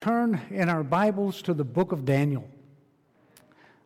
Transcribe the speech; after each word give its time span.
turn 0.00 0.40
in 0.50 0.68
our 0.68 0.84
Bibles 0.84 1.42
to 1.42 1.52
the 1.52 1.64
book 1.64 1.90
of 1.90 2.04
Daniel. 2.04 2.48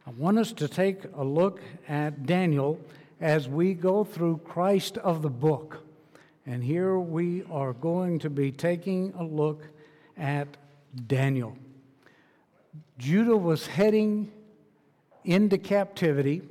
I 0.06 0.10
want 0.10 0.38
us 0.38 0.52
to 0.52 0.68
take 0.68 1.04
a 1.14 1.24
look 1.24 1.62
at 1.88 2.26
Daniel 2.26 2.78
as 3.18 3.48
we 3.48 3.72
go 3.72 4.04
through 4.04 4.42
Christ 4.44 4.98
of 4.98 5.22
the 5.22 5.30
book. 5.30 5.82
And 6.44 6.62
here 6.62 6.98
we 6.98 7.44
are 7.50 7.72
going 7.72 8.18
to 8.18 8.28
be 8.28 8.52
taking 8.52 9.14
a 9.16 9.24
look 9.24 9.62
at 10.18 10.48
Daniel. 11.06 11.56
Judah 12.98 13.36
was 13.36 13.66
heading 13.66 14.30
into 15.24 15.56
captivity, 15.56 16.42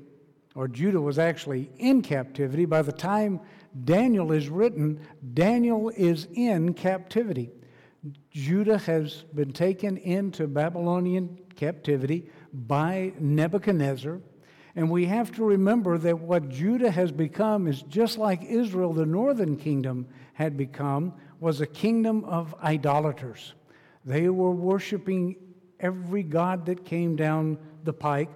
or 0.55 0.68
Judah 0.68 1.02
was 1.02 1.20
actually 1.20 1.70
in 1.78 2.02
captivity. 2.02 2.66
By 2.66 2.82
the 2.82 2.91
time 2.91 3.39
Daniel 3.86 4.32
is 4.32 4.50
written, 4.50 5.05
Daniel 5.36 5.89
is 5.89 6.28
in 6.34 6.73
captivity. 6.73 7.52
Judah 8.31 8.79
has 8.79 9.25
been 9.36 9.52
taken 9.52 9.97
into 9.97 10.47
Babylonian 10.47 11.38
captivity 11.55 12.29
by 12.51 13.14
Nebuchadnezzar. 13.19 14.19
And 14.75 14.89
we 14.89 15.05
have 15.05 15.32
to 15.33 15.43
remember 15.43 15.97
that 15.97 16.18
what 16.19 16.50
Judah 16.50 16.89
has 16.92 17.11
become 17.11 17.68
is 17.68 17.83
just 17.83 18.18
like 18.18 18.43
Israel, 18.43 18.93
the 18.93 19.06
northern 19.06 19.57
kingdom, 19.57 20.07
had 20.33 20.57
become, 20.57 21.14
was 21.39 21.61
a 21.61 21.68
kingdom 21.68 22.23
of 22.23 22.56
idolaters. 22.64 23.54
They 24.06 24.29
were 24.29 24.51
worshiping 24.51 25.36
every 25.79 26.23
god 26.23 26.65
that 26.68 26.86
came 26.86 27.15
down 27.15 27.57
the 27.83 27.93
pike, 27.93 28.29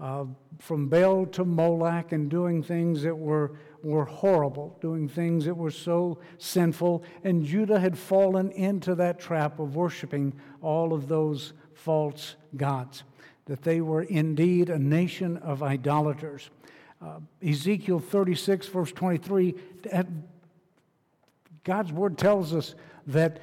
uh, 0.00 0.24
from 0.58 0.88
Baal 0.88 1.26
to 1.26 1.44
Moloch, 1.44 2.12
and 2.12 2.30
doing 2.30 2.62
things 2.62 3.02
that 3.02 3.16
were 3.16 3.56
were 3.86 4.04
horrible, 4.04 4.76
doing 4.80 5.08
things 5.08 5.44
that 5.44 5.56
were 5.56 5.70
so 5.70 6.18
sinful, 6.38 7.04
and 7.22 7.44
Judah 7.44 7.78
had 7.78 7.96
fallen 7.96 8.50
into 8.50 8.96
that 8.96 9.20
trap 9.20 9.60
of 9.60 9.76
worshiping 9.76 10.32
all 10.60 10.92
of 10.92 11.06
those 11.06 11.52
false 11.72 12.34
gods, 12.56 13.04
that 13.44 13.62
they 13.62 13.80
were 13.80 14.02
indeed 14.02 14.70
a 14.70 14.78
nation 14.78 15.36
of 15.36 15.62
idolaters. 15.62 16.50
Uh, 17.00 17.20
Ezekiel 17.46 18.00
36, 18.00 18.66
verse 18.66 18.90
23, 18.90 19.54
God's 21.62 21.92
word 21.92 22.18
tells 22.18 22.52
us 22.54 22.74
that 23.06 23.38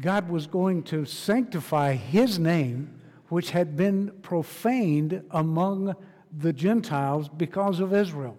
God 0.00 0.30
was 0.30 0.46
going 0.46 0.84
to 0.84 1.04
sanctify 1.04 1.94
his 1.94 2.38
name, 2.38 2.98
which 3.28 3.50
had 3.50 3.76
been 3.76 4.10
profaned 4.22 5.22
among 5.32 5.94
the 6.34 6.54
Gentiles 6.54 7.28
because 7.28 7.80
of 7.80 7.92
Israel 7.92 8.38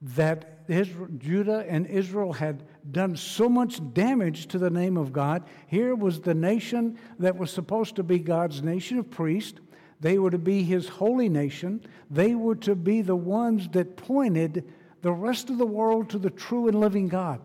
that 0.00 0.64
Israel, 0.68 1.08
Judah 1.18 1.64
and 1.68 1.86
Israel 1.86 2.32
had 2.32 2.62
done 2.90 3.16
so 3.16 3.48
much 3.48 3.80
damage 3.94 4.46
to 4.48 4.58
the 4.58 4.70
name 4.70 4.96
of 4.96 5.12
God. 5.12 5.44
Here 5.66 5.94
was 5.94 6.20
the 6.20 6.34
nation 6.34 6.98
that 7.18 7.36
was 7.36 7.50
supposed 7.50 7.96
to 7.96 8.02
be 8.02 8.18
God's 8.18 8.62
nation 8.62 8.98
of 8.98 9.10
priests. 9.10 9.60
They 10.00 10.18
were 10.18 10.30
to 10.30 10.38
be 10.38 10.62
his 10.62 10.88
holy 10.88 11.28
nation. 11.28 11.82
They 12.10 12.34
were 12.34 12.56
to 12.56 12.74
be 12.74 13.00
the 13.00 13.16
ones 13.16 13.68
that 13.70 13.96
pointed 13.96 14.70
the 15.02 15.12
rest 15.12 15.50
of 15.50 15.58
the 15.58 15.66
world 15.66 16.10
to 16.10 16.18
the 16.18 16.30
true 16.30 16.68
and 16.68 16.78
living 16.78 17.08
God. 17.08 17.40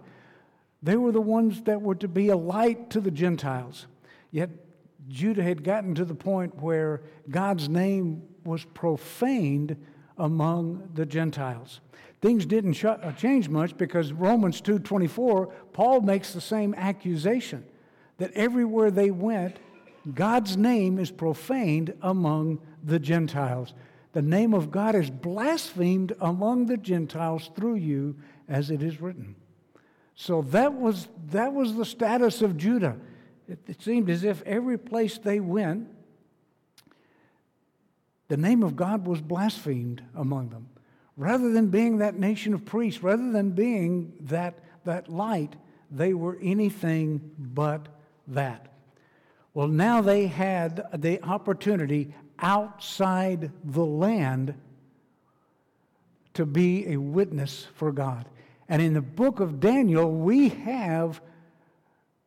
They 0.83 0.97
were 0.97 1.11
the 1.11 1.21
ones 1.21 1.61
that 1.63 1.81
were 1.81 1.95
to 1.95 2.07
be 2.07 2.29
a 2.29 2.35
light 2.35 2.89
to 2.89 2.99
the 2.99 3.11
Gentiles. 3.11 3.87
Yet 4.31 4.49
Judah 5.07 5.43
had 5.43 5.63
gotten 5.63 5.95
to 5.95 6.05
the 6.05 6.15
point 6.15 6.55
where 6.55 7.01
God's 7.29 7.69
name 7.69 8.23
was 8.43 8.65
profaned 8.65 9.77
among 10.17 10.89
the 10.93 11.05
Gentiles. 11.05 11.81
Things 12.21 12.45
didn't 12.45 12.83
uh, 12.85 13.11
change 13.13 13.49
much 13.49 13.75
because 13.77 14.13
Romans 14.13 14.61
2:24, 14.61 15.51
Paul 15.73 16.01
makes 16.01 16.33
the 16.33 16.41
same 16.41 16.75
accusation 16.75 17.65
that 18.17 18.31
everywhere 18.33 18.91
they 18.91 19.09
went, 19.09 19.57
God's 20.13 20.55
name 20.55 20.99
is 20.99 21.09
profaned 21.09 21.93
among 22.01 22.59
the 22.83 22.99
Gentiles. 22.99 23.73
The 24.13 24.21
name 24.21 24.53
of 24.53 24.71
God 24.71 24.93
is 24.93 25.09
blasphemed 25.09 26.15
among 26.19 26.67
the 26.67 26.77
Gentiles 26.77 27.49
through 27.55 27.75
you, 27.75 28.15
as 28.47 28.69
it 28.69 28.83
is 28.83 29.01
written. 29.01 29.35
So 30.15 30.41
that 30.43 30.73
was, 30.73 31.07
that 31.31 31.53
was 31.53 31.75
the 31.75 31.85
status 31.85 32.41
of 32.41 32.57
Judah. 32.57 32.97
It, 33.47 33.59
it 33.67 33.81
seemed 33.81 34.09
as 34.09 34.23
if 34.23 34.43
every 34.43 34.77
place 34.77 35.17
they 35.17 35.39
went, 35.39 35.87
the 38.27 38.37
name 38.37 38.63
of 38.63 38.75
God 38.75 39.07
was 39.07 39.21
blasphemed 39.21 40.03
among 40.15 40.49
them. 40.49 40.69
Rather 41.17 41.51
than 41.51 41.67
being 41.67 41.97
that 41.97 42.17
nation 42.17 42.53
of 42.53 42.65
priests, 42.65 43.03
rather 43.03 43.31
than 43.31 43.51
being 43.51 44.13
that, 44.21 44.59
that 44.85 45.09
light, 45.09 45.55
they 45.89 46.13
were 46.13 46.37
anything 46.41 47.31
but 47.37 47.87
that. 48.27 48.67
Well, 49.53 49.67
now 49.67 50.01
they 50.01 50.27
had 50.27 50.87
the 51.01 51.21
opportunity 51.23 52.15
outside 52.39 53.51
the 53.63 53.85
land 53.85 54.53
to 56.33 56.45
be 56.45 56.87
a 56.87 56.97
witness 56.97 57.67
for 57.75 57.91
God. 57.91 58.25
And 58.69 58.81
in 58.81 58.93
the 58.93 59.01
book 59.01 59.41
of 59.41 59.59
Daniel, 59.59 60.09
we 60.09 60.47
have 60.49 61.21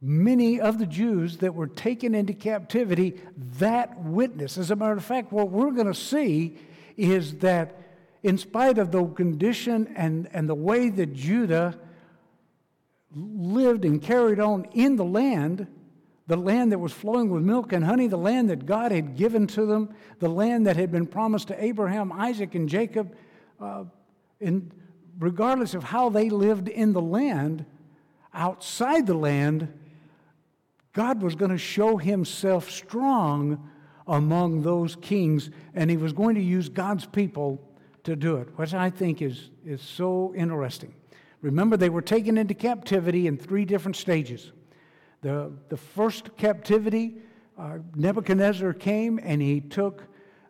many 0.02 0.60
of 0.60 0.78
the 0.78 0.84
Jews 0.84 1.38
that 1.38 1.54
were 1.54 1.66
taken 1.66 2.14
into 2.14 2.34
captivity 2.34 3.18
that 3.58 3.98
witness. 3.98 4.58
As 4.58 4.70
a 4.70 4.76
matter 4.76 4.92
of 4.92 5.04
fact, 5.04 5.32
what 5.32 5.50
we're 5.50 5.70
going 5.70 5.86
to 5.86 5.94
see 5.94 6.58
is 6.98 7.38
that 7.38 7.74
in 8.24 8.38
spite 8.38 8.78
of 8.78 8.90
the 8.90 9.04
condition 9.04 9.86
and, 9.94 10.28
and 10.32 10.48
the 10.48 10.54
way 10.54 10.88
that 10.88 11.12
Judah 11.12 11.78
lived 13.14 13.84
and 13.84 14.00
carried 14.00 14.40
on 14.40 14.64
in 14.72 14.96
the 14.96 15.04
land, 15.04 15.66
the 16.26 16.36
land 16.36 16.72
that 16.72 16.78
was 16.78 16.90
flowing 16.90 17.28
with 17.28 17.42
milk 17.42 17.74
and 17.74 17.84
honey, 17.84 18.06
the 18.06 18.16
land 18.16 18.48
that 18.48 18.64
God 18.64 18.92
had 18.92 19.14
given 19.14 19.46
to 19.48 19.66
them, 19.66 19.94
the 20.20 20.30
land 20.30 20.66
that 20.66 20.76
had 20.76 20.90
been 20.90 21.06
promised 21.06 21.48
to 21.48 21.64
Abraham, 21.64 22.10
Isaac, 22.12 22.54
and 22.54 22.66
Jacob, 22.66 23.14
uh, 23.60 23.84
in, 24.40 24.72
regardless 25.18 25.74
of 25.74 25.84
how 25.84 26.08
they 26.08 26.30
lived 26.30 26.68
in 26.68 26.94
the 26.94 27.02
land, 27.02 27.66
outside 28.32 29.06
the 29.06 29.14
land, 29.14 29.70
God 30.94 31.20
was 31.20 31.34
going 31.34 31.50
to 31.50 31.58
show 31.58 31.98
himself 31.98 32.70
strong 32.70 33.70
among 34.06 34.62
those 34.62 34.96
kings, 34.96 35.50
and 35.74 35.90
he 35.90 35.98
was 35.98 36.14
going 36.14 36.36
to 36.36 36.42
use 36.42 36.70
God's 36.70 37.04
people 37.04 37.60
to 38.04 38.14
do 38.14 38.36
it, 38.36 38.48
which 38.56 38.74
I 38.74 38.90
think 38.90 39.20
is, 39.20 39.50
is 39.66 39.82
so 39.82 40.32
interesting. 40.36 40.94
Remember, 41.40 41.76
they 41.76 41.90
were 41.90 42.02
taken 42.02 42.38
into 42.38 42.54
captivity 42.54 43.26
in 43.26 43.36
three 43.36 43.64
different 43.64 43.96
stages. 43.96 44.52
The, 45.22 45.52
the 45.68 45.76
first 45.76 46.36
captivity, 46.36 47.16
uh, 47.58 47.78
Nebuchadnezzar 47.94 48.72
came 48.74 49.18
and 49.22 49.40
he 49.42 49.60
took 49.60 50.04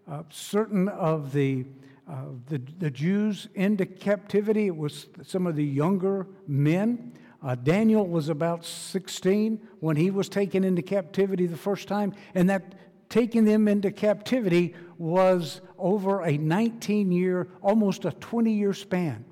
uh, 0.09 0.23
certain 0.31 0.89
of 0.89 1.33
the, 1.33 1.65
uh, 2.09 2.27
the, 2.49 2.61
the, 2.79 2.91
Jews 2.91 3.49
into 3.55 3.87
captivity. 3.87 4.67
It 4.67 4.77
was 4.77 5.07
some 5.23 5.47
of 5.47 5.57
the 5.57 5.65
younger 5.65 6.27
men. 6.47 7.13
Uh, 7.43 7.55
Daniel 7.55 8.07
was 8.07 8.29
about 8.29 8.65
16 8.65 9.61
when 9.81 9.97
he 9.97 10.11
was 10.11 10.29
taken 10.29 10.65
into 10.65 10.83
captivity 10.83 11.47
the 11.47 11.57
first 11.57 11.89
time, 11.89 12.15
and 12.35 12.51
that 12.51 12.75
taking 13.09 13.45
them 13.45 13.69
into 13.69 13.91
captivity 13.91 14.75
was 14.99 15.61
over 15.79 16.23
a 16.23 16.37
19 16.37 17.13
year, 17.13 17.49
almost 17.63 18.05
a 18.05 18.13
20 18.13 18.53
year 18.53 18.73
span. 18.73 19.25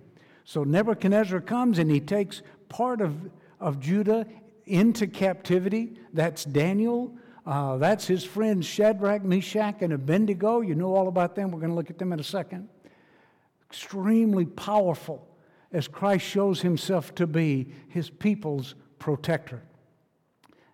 So 0.45 0.65
Nebuchadnezzar 0.65 1.41
comes 1.41 1.79
and 1.79 1.91
he 1.91 2.01
takes 2.01 2.43
part 2.69 3.01
of, 3.01 3.15
of 3.61 3.81
Judah 3.81 4.27
into 4.67 5.07
captivity. 5.07 5.95
That's 6.13 6.45
Daniel. 6.45 7.17
Uh, 7.45 7.77
that's 7.77 8.07
his 8.07 8.25
friends 8.25 8.67
Shadrach, 8.67 9.25
Meshach, 9.25 9.83
and 9.83 9.93
Abednego. 9.93 10.61
You 10.61 10.75
know 10.75 10.95
all 10.95 11.09
about 11.09 11.35
them. 11.35 11.51
We're 11.51 11.61
going 11.61 11.71
to 11.71 11.77
look 11.77 11.91
at 11.91 11.99
them 11.99 12.13
in 12.13 12.21
a 12.21 12.25
second. 12.25 12.69
Extremely 13.69 14.47
powerful 14.47 15.27
as 15.73 15.89
Christ 15.89 16.25
shows 16.25 16.61
himself 16.61 17.15
to 17.17 17.27
be 17.27 17.73
his 17.89 18.11
people's 18.11 18.75
protector. 18.99 19.63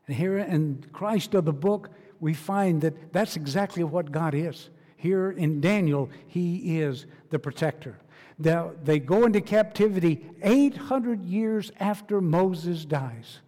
And 0.06 0.16
here 0.16 0.38
in 0.38 0.84
Christ 0.92 1.34
of 1.34 1.44
the 1.44 1.52
book, 1.52 1.90
we 2.20 2.34
find 2.34 2.80
that 2.82 3.12
that's 3.12 3.36
exactly 3.36 3.84
what 3.84 4.12
God 4.12 4.34
is. 4.34 4.70
Here 4.96 5.30
in 5.30 5.60
Daniel, 5.60 6.10
he 6.26 6.80
is 6.80 7.06
the 7.30 7.38
protector. 7.38 7.96
Now, 8.38 8.72
they 8.82 8.98
go 8.98 9.24
into 9.24 9.40
captivity 9.40 10.24
800 10.42 11.24
years 11.24 11.72
after 11.80 12.20
Moses 12.20 12.84
dies. 12.84 13.38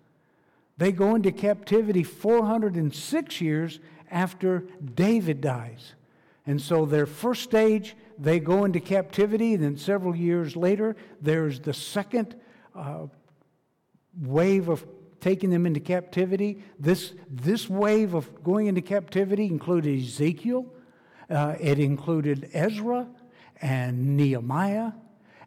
They 0.78 0.92
go 0.92 1.14
into 1.14 1.30
captivity 1.30 2.02
406 2.02 3.40
years 3.40 3.80
after 4.10 4.64
David 4.94 5.40
dies. 5.40 5.94
And 6.46 6.60
so, 6.60 6.86
their 6.86 7.06
first 7.06 7.42
stage, 7.42 7.96
they 8.18 8.40
go 8.40 8.64
into 8.64 8.80
captivity. 8.80 9.54
And 9.54 9.62
Then, 9.62 9.76
several 9.76 10.16
years 10.16 10.56
later, 10.56 10.96
there's 11.20 11.60
the 11.60 11.74
second 11.74 12.34
uh, 12.74 13.06
wave 14.20 14.68
of 14.68 14.84
taking 15.20 15.50
them 15.50 15.66
into 15.66 15.80
captivity. 15.80 16.62
This, 16.78 17.12
this 17.28 17.68
wave 17.68 18.14
of 18.14 18.42
going 18.42 18.66
into 18.66 18.82
captivity 18.82 19.46
included 19.46 19.98
Ezekiel, 20.00 20.66
uh, 21.28 21.54
it 21.60 21.78
included 21.78 22.50
Ezra 22.52 23.06
and 23.60 24.16
Nehemiah 24.16 24.92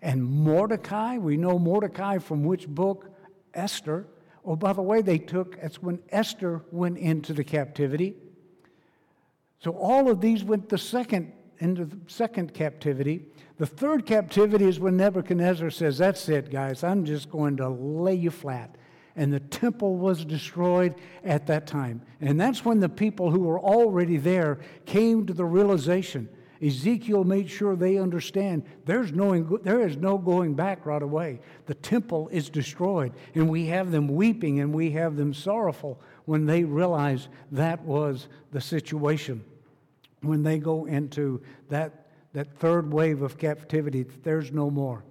and 0.01 0.23
Mordecai. 0.23 1.17
We 1.17 1.37
know 1.37 1.57
Mordecai 1.57 2.19
from 2.19 2.43
which 2.43 2.67
book? 2.67 3.09
Esther. 3.53 4.07
Oh, 4.45 4.55
by 4.55 4.73
the 4.73 4.81
way, 4.81 5.01
they 5.01 5.17
took, 5.17 5.59
that's 5.61 5.81
when 5.81 5.99
Esther 6.09 6.61
went 6.71 6.97
into 6.97 7.33
the 7.33 7.43
captivity. 7.43 8.15
So 9.59 9.71
all 9.71 10.09
of 10.09 10.19
these 10.19 10.43
went 10.43 10.69
the 10.69 10.77
second 10.77 11.31
into 11.59 11.85
the 11.85 11.97
second 12.07 12.53
captivity. 12.53 13.25
The 13.57 13.65
third 13.65 14.05
captivity 14.05 14.65
is 14.65 14.79
when 14.79 14.97
Nebuchadnezzar 14.97 15.69
says, 15.69 15.97
That's 15.97 16.27
it, 16.27 16.51
guys, 16.51 16.83
I'm 16.83 17.05
just 17.05 17.29
going 17.29 17.57
to 17.57 17.69
lay 17.69 18.15
you 18.15 18.31
flat. 18.31 18.75
And 19.15 19.31
the 19.31 19.39
temple 19.39 19.97
was 19.97 20.25
destroyed 20.25 20.95
at 21.23 21.47
that 21.47 21.67
time. 21.67 22.01
And 22.19 22.39
that's 22.39 22.65
when 22.65 22.79
the 22.79 22.89
people 22.89 23.29
who 23.29 23.41
were 23.41 23.59
already 23.59 24.17
there 24.17 24.59
came 24.85 25.25
to 25.27 25.33
the 25.33 25.45
realization. 25.45 26.29
Ezekiel 26.61 27.23
made 27.23 27.49
sure 27.49 27.75
they 27.75 27.97
understand 27.97 28.63
there's 28.85 29.11
no, 29.11 29.39
there 29.57 29.85
is 29.85 29.97
no 29.97 30.17
going 30.17 30.53
back 30.53 30.85
right 30.85 31.01
away. 31.01 31.41
The 31.65 31.75
temple 31.75 32.29
is 32.31 32.49
destroyed. 32.49 33.13
And 33.35 33.49
we 33.49 33.67
have 33.67 33.91
them 33.91 34.07
weeping 34.07 34.61
and 34.61 34.73
we 34.73 34.91
have 34.91 35.17
them 35.17 35.33
sorrowful 35.33 36.01
when 36.25 36.45
they 36.45 36.63
realize 36.63 37.27
that 37.51 37.81
was 37.83 38.29
the 38.51 38.61
situation 38.61 39.43
when 40.23 40.41
they 40.41 40.57
go 40.57 40.85
into 40.85 41.41
that, 41.69 42.07
that 42.33 42.57
third 42.57 42.91
wave 42.91 43.21
of 43.21 43.37
captivity, 43.37 44.05
there's 44.23 44.51
no 44.51 44.71
more. 44.71 45.03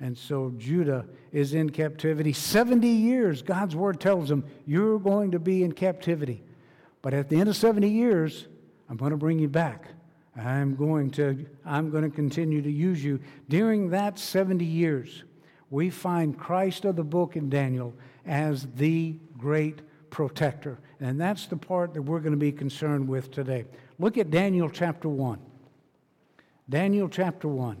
And 0.00 0.16
so 0.16 0.52
Judah 0.58 1.06
is 1.36 1.52
in 1.52 1.68
captivity. 1.68 2.32
70 2.32 2.88
years, 2.88 3.42
God's 3.42 3.76
word 3.76 4.00
tells 4.00 4.30
them, 4.30 4.42
you're 4.64 4.98
going 4.98 5.32
to 5.32 5.38
be 5.38 5.62
in 5.62 5.72
captivity. 5.72 6.42
But 7.02 7.12
at 7.12 7.28
the 7.28 7.38
end 7.38 7.50
of 7.50 7.56
70 7.56 7.86
years, 7.90 8.46
I'm 8.88 8.96
going 8.96 9.10
to 9.10 9.18
bring 9.18 9.38
you 9.38 9.46
back. 9.46 9.88
I'm 10.34 10.74
going 10.76 11.10
to, 11.10 11.44
I'm 11.66 11.90
going 11.90 12.04
to 12.04 12.08
continue 12.08 12.62
to 12.62 12.70
use 12.70 13.04
you. 13.04 13.20
During 13.50 13.90
that 13.90 14.18
70 14.18 14.64
years, 14.64 15.24
we 15.68 15.90
find 15.90 16.38
Christ 16.38 16.86
of 16.86 16.96
the 16.96 17.04
book 17.04 17.36
in 17.36 17.50
Daniel 17.50 17.92
as 18.24 18.66
the 18.74 19.18
great 19.36 19.82
protector. 20.08 20.78
And 21.00 21.20
that's 21.20 21.44
the 21.48 21.58
part 21.58 21.92
that 21.92 22.00
we're 22.00 22.20
going 22.20 22.32
to 22.32 22.38
be 22.38 22.50
concerned 22.50 23.06
with 23.06 23.30
today. 23.30 23.66
Look 23.98 24.16
at 24.16 24.30
Daniel 24.30 24.70
chapter 24.70 25.10
1. 25.10 25.38
Daniel 26.70 27.10
chapter 27.10 27.46
1. 27.46 27.76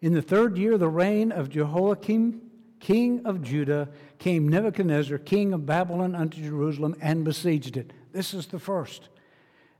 In 0.00 0.12
the 0.14 0.22
third 0.22 0.56
year 0.56 0.74
of 0.74 0.80
the 0.80 0.88
reign 0.88 1.32
of 1.32 1.50
Jehoiakim, 1.50 2.40
king 2.78 3.22
of 3.24 3.42
Judah, 3.42 3.88
came 4.18 4.48
Nebuchadnezzar, 4.48 5.18
king 5.18 5.52
of 5.52 5.66
Babylon, 5.66 6.14
unto 6.14 6.40
Jerusalem 6.40 6.96
and 7.00 7.24
besieged 7.24 7.76
it. 7.76 7.92
This 8.12 8.32
is 8.32 8.46
the 8.46 8.58
first. 8.58 9.08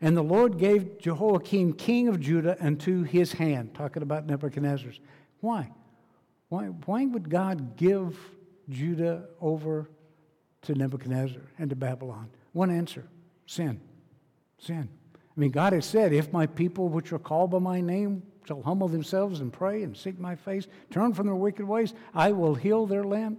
And 0.00 0.16
the 0.16 0.22
Lord 0.22 0.58
gave 0.58 0.98
Jehoiakim, 0.98 1.74
king 1.74 2.08
of 2.08 2.20
Judah, 2.20 2.56
unto 2.60 3.02
his 3.02 3.32
hand. 3.32 3.74
Talking 3.74 4.02
about 4.02 4.26
Nebuchadnezzar's. 4.26 5.00
Why? 5.40 5.70
Why, 6.48 6.66
why 6.66 7.04
would 7.04 7.30
God 7.30 7.76
give 7.76 8.18
Judah 8.68 9.24
over 9.40 9.88
to 10.62 10.74
Nebuchadnezzar 10.74 11.42
and 11.58 11.70
to 11.70 11.76
Babylon? 11.76 12.30
One 12.52 12.70
answer 12.70 13.04
sin. 13.46 13.80
Sin. 14.58 14.88
I 15.14 15.40
mean, 15.40 15.50
God 15.50 15.72
has 15.72 15.86
said, 15.86 16.12
if 16.12 16.32
my 16.32 16.46
people 16.46 16.88
which 16.88 17.12
are 17.12 17.18
called 17.18 17.50
by 17.50 17.58
my 17.58 17.80
name 17.80 18.22
shall 18.48 18.62
humble 18.62 18.88
themselves 18.88 19.40
and 19.40 19.52
pray 19.52 19.82
and 19.82 19.94
seek 19.94 20.18
my 20.18 20.34
face, 20.34 20.66
turn 20.90 21.12
from 21.12 21.26
their 21.26 21.36
wicked 21.36 21.66
ways, 21.66 21.92
I 22.14 22.32
will 22.32 22.54
heal 22.54 22.86
their 22.86 23.04
land. 23.04 23.36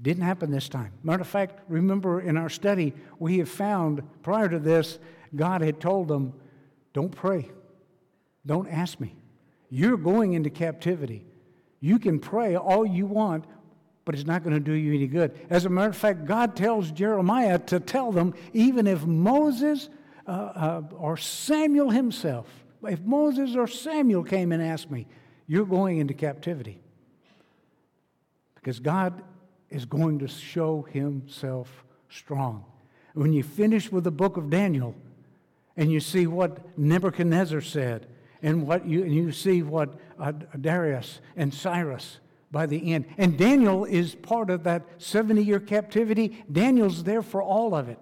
Didn't 0.00 0.22
happen 0.22 0.50
this 0.50 0.70
time. 0.70 0.92
Matter 1.02 1.20
of 1.20 1.28
fact, 1.28 1.60
remember 1.68 2.18
in 2.18 2.38
our 2.38 2.48
study, 2.48 2.94
we 3.18 3.36
have 3.36 3.50
found 3.50 4.02
prior 4.22 4.48
to 4.48 4.58
this, 4.58 4.98
God 5.36 5.60
had 5.60 5.78
told 5.78 6.08
them, 6.08 6.32
don't 6.94 7.14
pray. 7.14 7.50
Don't 8.46 8.66
ask 8.66 8.98
me. 8.98 9.14
You're 9.68 9.98
going 9.98 10.32
into 10.32 10.48
captivity. 10.48 11.26
You 11.80 11.98
can 11.98 12.18
pray 12.18 12.56
all 12.56 12.86
you 12.86 13.04
want, 13.04 13.44
but 14.06 14.14
it's 14.14 14.24
not 14.24 14.42
going 14.42 14.54
to 14.54 14.60
do 14.60 14.72
you 14.72 14.94
any 14.94 15.06
good. 15.06 15.38
As 15.50 15.66
a 15.66 15.68
matter 15.68 15.90
of 15.90 15.96
fact, 15.98 16.24
God 16.24 16.56
tells 16.56 16.90
Jeremiah 16.90 17.58
to 17.58 17.78
tell 17.78 18.10
them, 18.10 18.32
even 18.54 18.86
if 18.86 19.04
Moses 19.04 19.90
uh, 20.26 20.30
uh, 20.30 20.82
or 20.96 21.18
Samuel 21.18 21.90
himself, 21.90 22.46
if 22.84 23.00
Moses 23.00 23.56
or 23.56 23.66
Samuel 23.66 24.24
came 24.24 24.52
and 24.52 24.62
asked 24.62 24.90
me, 24.90 25.06
you're 25.46 25.66
going 25.66 25.98
into 25.98 26.14
captivity. 26.14 26.80
Because 28.54 28.80
God 28.80 29.22
is 29.70 29.84
going 29.84 30.18
to 30.20 30.28
show 30.28 30.82
himself 30.82 31.84
strong. 32.08 32.64
When 33.14 33.32
you 33.32 33.42
finish 33.42 33.90
with 33.90 34.04
the 34.04 34.10
book 34.10 34.36
of 34.36 34.50
Daniel 34.50 34.94
and 35.76 35.90
you 35.90 36.00
see 36.00 36.26
what 36.26 36.78
Nebuchadnezzar 36.78 37.60
said, 37.60 38.06
and 38.42 38.66
what 38.66 38.84
you, 38.86 39.02
and 39.02 39.14
you 39.14 39.32
see 39.32 39.62
what 39.62 39.94
uh, 40.18 40.32
Darius 40.60 41.20
and 41.36 41.54
Cyrus 41.54 42.18
by 42.50 42.66
the 42.66 42.92
end. 42.92 43.06
And 43.16 43.38
Daniel 43.38 43.84
is 43.84 44.14
part 44.14 44.50
of 44.50 44.64
that 44.64 44.82
70 44.98 45.42
year 45.42 45.60
captivity. 45.60 46.44
Daniel's 46.50 47.04
there 47.04 47.22
for 47.22 47.42
all 47.42 47.74
of 47.74 47.88
it. 47.88 47.98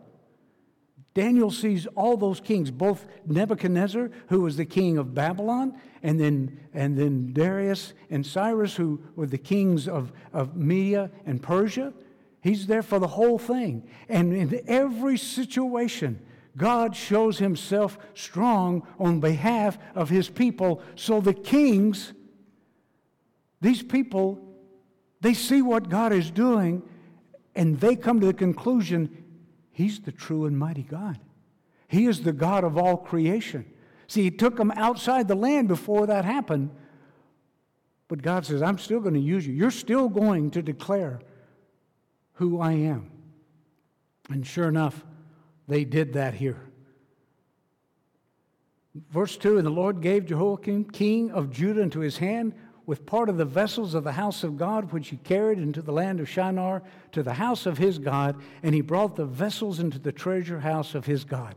Daniel 1.14 1.50
sees 1.50 1.86
all 1.88 2.16
those 2.16 2.40
kings, 2.40 2.70
both 2.70 3.06
Nebuchadnezzar, 3.26 4.10
who 4.28 4.42
was 4.42 4.56
the 4.56 4.64
king 4.64 4.96
of 4.96 5.14
Babylon, 5.14 5.78
and 6.02 6.20
then, 6.20 6.60
and 6.72 6.96
then 6.96 7.32
Darius 7.32 7.94
and 8.10 8.24
Cyrus, 8.24 8.76
who 8.76 9.00
were 9.16 9.26
the 9.26 9.38
kings 9.38 9.88
of, 9.88 10.12
of 10.32 10.56
Media 10.56 11.10
and 11.26 11.42
Persia. 11.42 11.92
He's 12.42 12.66
there 12.66 12.82
for 12.82 12.98
the 12.98 13.08
whole 13.08 13.38
thing. 13.38 13.88
And 14.08 14.32
in 14.32 14.62
every 14.66 15.18
situation, 15.18 16.20
God 16.56 16.94
shows 16.94 17.38
himself 17.38 17.98
strong 18.14 18.86
on 18.98 19.20
behalf 19.20 19.78
of 19.94 20.08
his 20.08 20.28
people. 20.28 20.80
So 20.94 21.20
the 21.20 21.34
kings, 21.34 22.12
these 23.60 23.82
people, 23.82 24.40
they 25.20 25.34
see 25.34 25.60
what 25.60 25.88
God 25.88 26.12
is 26.12 26.30
doing 26.30 26.82
and 27.54 27.78
they 27.80 27.96
come 27.96 28.20
to 28.20 28.26
the 28.26 28.34
conclusion 28.34 29.19
he's 29.80 30.00
the 30.00 30.12
true 30.12 30.46
and 30.46 30.58
mighty 30.58 30.82
God. 30.82 31.18
He 31.88 32.06
is 32.06 32.22
the 32.22 32.32
God 32.32 32.64
of 32.64 32.78
all 32.78 32.96
creation. 32.96 33.64
See, 34.06 34.22
he 34.22 34.30
took 34.30 34.56
them 34.56 34.70
outside 34.72 35.28
the 35.28 35.34
land 35.34 35.68
before 35.68 36.06
that 36.06 36.24
happened. 36.24 36.70
But 38.08 38.22
God 38.22 38.44
says, 38.44 38.62
I'm 38.62 38.78
still 38.78 39.00
going 39.00 39.14
to 39.14 39.20
use 39.20 39.46
you. 39.46 39.54
You're 39.54 39.70
still 39.70 40.08
going 40.08 40.50
to 40.52 40.62
declare 40.62 41.20
who 42.34 42.60
I 42.60 42.72
am. 42.72 43.10
And 44.28 44.46
sure 44.46 44.68
enough, 44.68 45.04
they 45.68 45.84
did 45.84 46.14
that 46.14 46.34
here. 46.34 46.60
Verse 49.10 49.36
2 49.36 49.58
And 49.58 49.66
the 49.66 49.70
Lord 49.70 50.00
gave 50.00 50.26
Jehoiakim, 50.26 50.90
king 50.90 51.30
of 51.30 51.50
Judah, 51.50 51.82
into 51.82 52.00
his 52.00 52.18
hand 52.18 52.54
with 52.90 53.06
part 53.06 53.28
of 53.28 53.36
the 53.36 53.44
vessels 53.44 53.94
of 53.94 54.02
the 54.02 54.10
house 54.10 54.42
of 54.42 54.58
God, 54.58 54.90
which 54.90 55.10
he 55.10 55.16
carried 55.18 55.60
into 55.60 55.80
the 55.80 55.92
land 55.92 56.18
of 56.18 56.28
Shinar 56.28 56.82
to 57.12 57.22
the 57.22 57.34
house 57.34 57.64
of 57.64 57.78
his 57.78 58.00
God, 58.00 58.34
and 58.64 58.74
he 58.74 58.80
brought 58.80 59.14
the 59.14 59.24
vessels 59.24 59.78
into 59.78 60.00
the 60.00 60.10
treasure 60.10 60.58
house 60.58 60.96
of 60.96 61.06
his 61.06 61.22
God. 61.22 61.54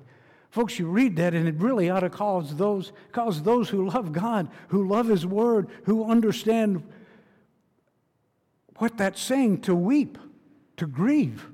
Folks, 0.52 0.78
you 0.78 0.86
read 0.86 1.16
that, 1.16 1.34
and 1.34 1.48
it 1.48 1.56
really 1.56 1.90
ought 1.90 2.02
to 2.02 2.10
cause 2.12 2.56
those, 2.56 2.94
cause 3.12 3.42
those 3.42 3.68
who 3.68 3.90
love 3.90 4.12
God, 4.12 4.48
who 4.68 4.88
love 4.88 5.08
His 5.08 5.26
Word, 5.26 5.70
who 5.86 6.06
understand 6.06 6.84
what 8.78 8.96
that's 9.00 9.20
saying, 9.20 9.62
to 9.62 9.74
weep, 9.74 10.20
to 10.78 10.86
grieve, 10.86 11.48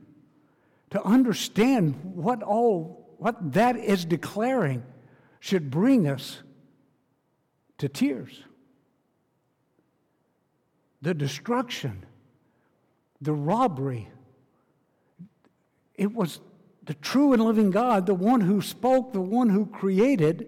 to 0.90 1.02
understand 1.04 1.98
what 2.04 2.44
all 2.44 3.16
what 3.18 3.54
that 3.54 3.78
is 3.78 4.04
declaring 4.04 4.84
should 5.40 5.72
bring 5.72 6.06
us 6.06 6.40
to 7.78 7.88
tears. 7.88 8.44
The 11.02 11.14
destruction, 11.14 12.06
the 13.22 13.34
robbery, 13.34 14.10
it 15.96 16.14
was 16.14 16.40
the 16.86 16.94
true 16.96 17.34
and 17.34 17.44
living 17.44 17.72
God, 17.72 18.06
the 18.06 18.16
one 18.16 18.42
who 18.42 18.62
spoke, 18.62 19.14
the 19.14 19.22
one 19.22 19.50
who 19.50 19.66
created, 19.66 20.48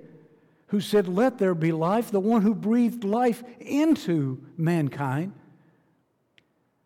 who 0.67 0.81
said, 0.81 1.07
Let 1.07 1.37
there 1.37 1.53
be 1.53 1.71
life, 1.71 2.11
the 2.11 2.19
one 2.19 2.41
who 2.41 2.55
breathed 2.55 3.03
life 3.03 3.43
into 3.59 4.43
mankind, 4.57 5.33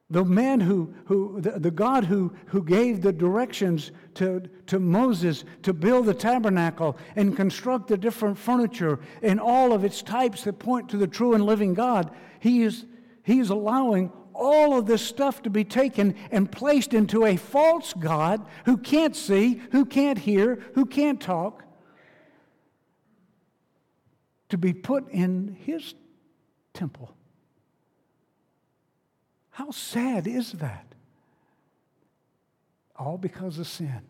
the 0.09 0.25
man 0.25 0.59
who, 0.59 0.93
who 1.05 1.39
the, 1.41 1.51
the, 1.51 1.71
God 1.71 2.05
who, 2.05 2.33
who 2.47 2.63
gave 2.63 3.01
the 3.01 3.13
directions 3.13 3.91
to, 4.15 4.41
to 4.67 4.79
Moses 4.79 5.45
to 5.63 5.73
build 5.73 6.05
the 6.05 6.13
tabernacle 6.13 6.97
and 7.15 7.35
construct 7.35 7.87
the 7.87 7.97
different 7.97 8.37
furniture 8.37 8.99
and 9.21 9.39
all 9.39 9.73
of 9.73 9.83
its 9.83 10.01
types 10.01 10.43
that 10.43 10.59
point 10.59 10.89
to 10.89 10.97
the 10.97 11.07
true 11.07 11.33
and 11.33 11.45
living 11.45 11.73
God, 11.73 12.11
he 12.39 12.61
is, 12.63 12.85
he 13.25 13.39
is 13.39 13.49
allowing 13.49 14.11
all 14.33 14.77
of 14.77 14.85
this 14.85 15.01
stuff 15.01 15.41
to 15.43 15.49
be 15.49 15.63
taken 15.63 16.15
and 16.29 16.51
placed 16.51 16.93
into 16.93 17.25
a 17.25 17.35
false 17.35 17.93
God 17.93 18.45
who 18.65 18.77
can't 18.77 19.15
see, 19.15 19.61
who 19.71 19.85
can't 19.85 20.19
hear, 20.19 20.63
who 20.75 20.85
can't 20.85 21.19
talk, 21.19 21.63
to 24.49 24.57
be 24.57 24.73
put 24.73 25.09
in 25.09 25.57
his 25.65 25.95
temple. 26.73 27.15
How 29.49 29.71
sad 29.71 30.27
is 30.27 30.51
that? 30.53 30.85
All 32.95 33.17
because 33.17 33.57
of 33.57 33.67
sin. 33.67 34.01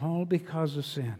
All 0.00 0.24
because 0.24 0.76
of 0.76 0.86
sin. 0.86 1.16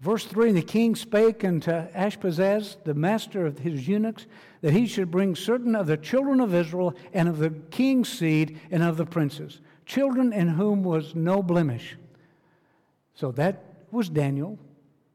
Verse 0.00 0.24
3 0.24 0.48
And 0.48 0.58
the 0.58 0.62
king 0.62 0.94
spake 0.94 1.44
unto 1.44 1.70
Ashpenaz, 1.70 2.76
the 2.84 2.94
master 2.94 3.46
of 3.46 3.58
his 3.58 3.88
eunuchs, 3.88 4.26
that 4.60 4.72
he 4.72 4.86
should 4.86 5.10
bring 5.10 5.34
certain 5.34 5.74
of 5.74 5.86
the 5.86 5.96
children 5.96 6.40
of 6.40 6.54
Israel 6.54 6.94
and 7.12 7.28
of 7.28 7.38
the 7.38 7.50
king's 7.70 8.08
seed 8.08 8.60
and 8.70 8.82
of 8.82 8.96
the 8.96 9.06
princes, 9.06 9.60
children 9.86 10.32
in 10.32 10.48
whom 10.48 10.82
was 10.82 11.14
no 11.14 11.42
blemish. 11.42 11.96
So 13.14 13.32
that 13.32 13.62
was 13.90 14.08
Daniel. 14.08 14.58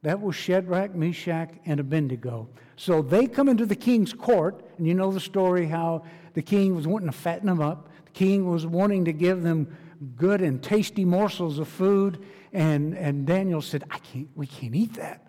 That 0.03 0.19
was 0.19 0.35
Shadrach, 0.35 0.95
Meshach, 0.95 1.51
and 1.65 1.79
Abednego. 1.79 2.50
So 2.75 3.03
they 3.03 3.27
come 3.27 3.47
into 3.47 3.67
the 3.67 3.75
king's 3.75 4.13
court, 4.13 4.65
and 4.77 4.88
you 4.88 4.95
know 4.95 5.11
the 5.11 5.19
story 5.19 5.67
how 5.67 6.03
the 6.33 6.41
king 6.41 6.75
was 6.75 6.88
wanting 6.88 7.11
to 7.11 7.15
fatten 7.15 7.45
them 7.45 7.61
up. 7.61 7.89
The 8.05 8.11
king 8.11 8.50
was 8.50 8.65
wanting 8.65 9.05
to 9.05 9.13
give 9.13 9.43
them 9.43 9.67
good 10.15 10.41
and 10.41 10.61
tasty 10.63 11.05
morsels 11.05 11.59
of 11.59 11.67
food, 11.67 12.25
and, 12.53 12.93
and 12.98 13.25
Daniel 13.25 13.62
said, 13.62 13.84
I 13.89 14.00
can't, 14.00 14.29
We 14.36 14.48
can't 14.48 14.75
eat 14.75 14.96
that. 14.96 15.27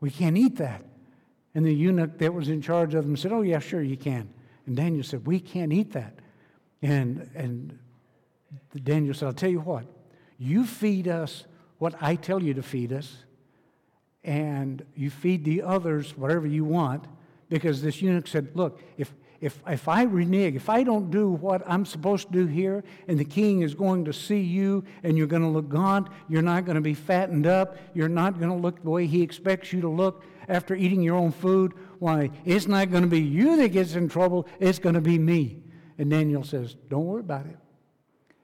We 0.00 0.10
can't 0.10 0.36
eat 0.36 0.56
that. 0.56 0.84
And 1.54 1.64
the 1.64 1.74
eunuch 1.74 2.18
that 2.18 2.32
was 2.32 2.48
in 2.48 2.62
charge 2.62 2.94
of 2.94 3.04
them 3.04 3.16
said, 3.16 3.32
Oh, 3.32 3.42
yeah, 3.42 3.58
sure, 3.58 3.82
you 3.82 3.96
can. 3.96 4.28
And 4.66 4.76
Daniel 4.76 5.04
said, 5.04 5.26
We 5.26 5.40
can't 5.40 5.72
eat 5.72 5.92
that. 5.92 6.14
And, 6.82 7.30
and 7.34 7.78
Daniel 8.82 9.14
said, 9.14 9.26
I'll 9.26 9.32
tell 9.32 9.50
you 9.50 9.60
what, 9.60 9.86
you 10.38 10.66
feed 10.66 11.08
us 11.08 11.44
what 11.78 11.94
I 12.00 12.16
tell 12.16 12.42
you 12.42 12.54
to 12.54 12.62
feed 12.62 12.92
us, 12.92 13.24
and 14.24 14.84
you 14.94 15.10
feed 15.10 15.44
the 15.44 15.62
others 15.62 16.16
whatever 16.16 16.46
you 16.46 16.64
want. 16.64 17.06
Because 17.48 17.82
this 17.82 18.00
eunuch 18.00 18.26
said, 18.26 18.48
Look, 18.54 18.80
if, 18.96 19.12
if, 19.42 19.60
if 19.66 19.88
I 19.88 20.04
renege, 20.04 20.54
if 20.54 20.70
I 20.70 20.84
don't 20.84 21.10
do 21.10 21.28
what 21.28 21.62
I'm 21.66 21.84
supposed 21.84 22.28
to 22.28 22.32
do 22.32 22.46
here, 22.46 22.84
and 23.08 23.18
the 23.18 23.24
king 23.24 23.62
is 23.62 23.74
going 23.74 24.04
to 24.04 24.12
see 24.12 24.40
you 24.40 24.84
and 25.02 25.18
you're 25.18 25.26
going 25.26 25.42
to 25.42 25.48
look 25.48 25.68
gaunt, 25.68 26.08
you're 26.28 26.42
not 26.42 26.64
going 26.64 26.76
to 26.76 26.80
be 26.80 26.94
fattened 26.94 27.48
up, 27.48 27.76
you're 27.92 28.08
not 28.08 28.38
going 28.38 28.50
to 28.50 28.56
look 28.56 28.80
the 28.84 28.88
way 28.88 29.08
he 29.08 29.20
expects 29.20 29.72
you 29.72 29.80
to 29.80 29.88
look 29.88 30.24
after 30.48 30.76
eating 30.76 31.02
your 31.02 31.16
own 31.16 31.32
food, 31.32 31.74
why, 31.98 32.30
it's 32.44 32.68
not 32.68 32.92
going 32.92 33.02
to 33.02 33.08
be 33.08 33.20
you 33.20 33.56
that 33.56 33.70
gets 33.70 33.96
in 33.96 34.08
trouble, 34.08 34.46
it's 34.60 34.78
going 34.78 34.94
to 34.94 35.00
be 35.00 35.18
me. 35.18 35.60
And 35.98 36.08
Daniel 36.08 36.44
says, 36.44 36.76
Don't 36.88 37.04
worry 37.04 37.20
about 37.20 37.46
it. 37.46 37.58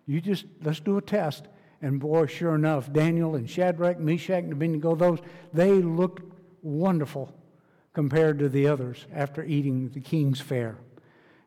You 0.05 0.21
just, 0.21 0.47
let's 0.64 0.81
do 0.81 0.99
a 0.99 1.02
test. 1.02 1.47
And 1.81 2.00
boy, 2.00 2.26
sure 2.26 2.57
enough, 2.57 2.93
Daniel 2.93 3.37
and 3.37 3.49
Shadrach, 3.49 4.00
Meshach, 4.00 4.43
and 4.43 4.52
Abednego, 4.52 4.97
those, 4.97 5.21
they 5.52 5.75
looked 5.75 6.25
wonderful 6.62 7.33
compared 7.93 8.40
to 8.40 8.49
the 8.49 8.67
others 8.67 9.07
after 9.14 9.45
eating 9.45 9.90
the 9.90 10.00
king's 10.00 10.40
fare. 10.40 10.78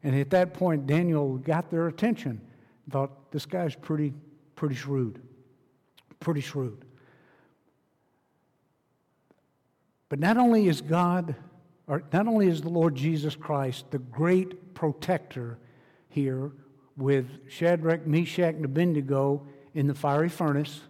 And 0.03 0.15
at 0.15 0.29
that 0.31 0.53
point, 0.53 0.88
Daniel 0.88 1.38
got 1.38 1.70
their 1.70 1.88
attention. 1.88 2.41
Thought, 2.89 3.31
this 3.31 3.46
guy's 3.46 3.75
pretty, 3.75 4.13
pretty 4.55 4.75
shrewd. 4.75 5.22
Pretty 6.20 6.41
shrewd. 6.41 6.84
But 10.10 10.20
not 10.20 10.38
only 10.38 10.67
is 10.67 10.81
God, 10.81 11.36
or 11.88 12.03
not 12.12 12.27
only 12.27 12.48
is 12.48 12.62
the 12.62 12.70
Lord 12.70 12.96
Jesus 12.96 13.36
Christ 13.36 13.91
the 13.91 14.00
great 14.00 14.74
protector 14.74 15.58
here 16.10 16.51
with 16.98 17.50
Shadrach, 17.50 18.05
Meshach, 18.05 18.55
and 18.55 18.65
Abednego 18.65 19.48
in 19.74 19.88
the 19.88 19.93
fiery 19.96 20.29
furnace, 20.29 20.81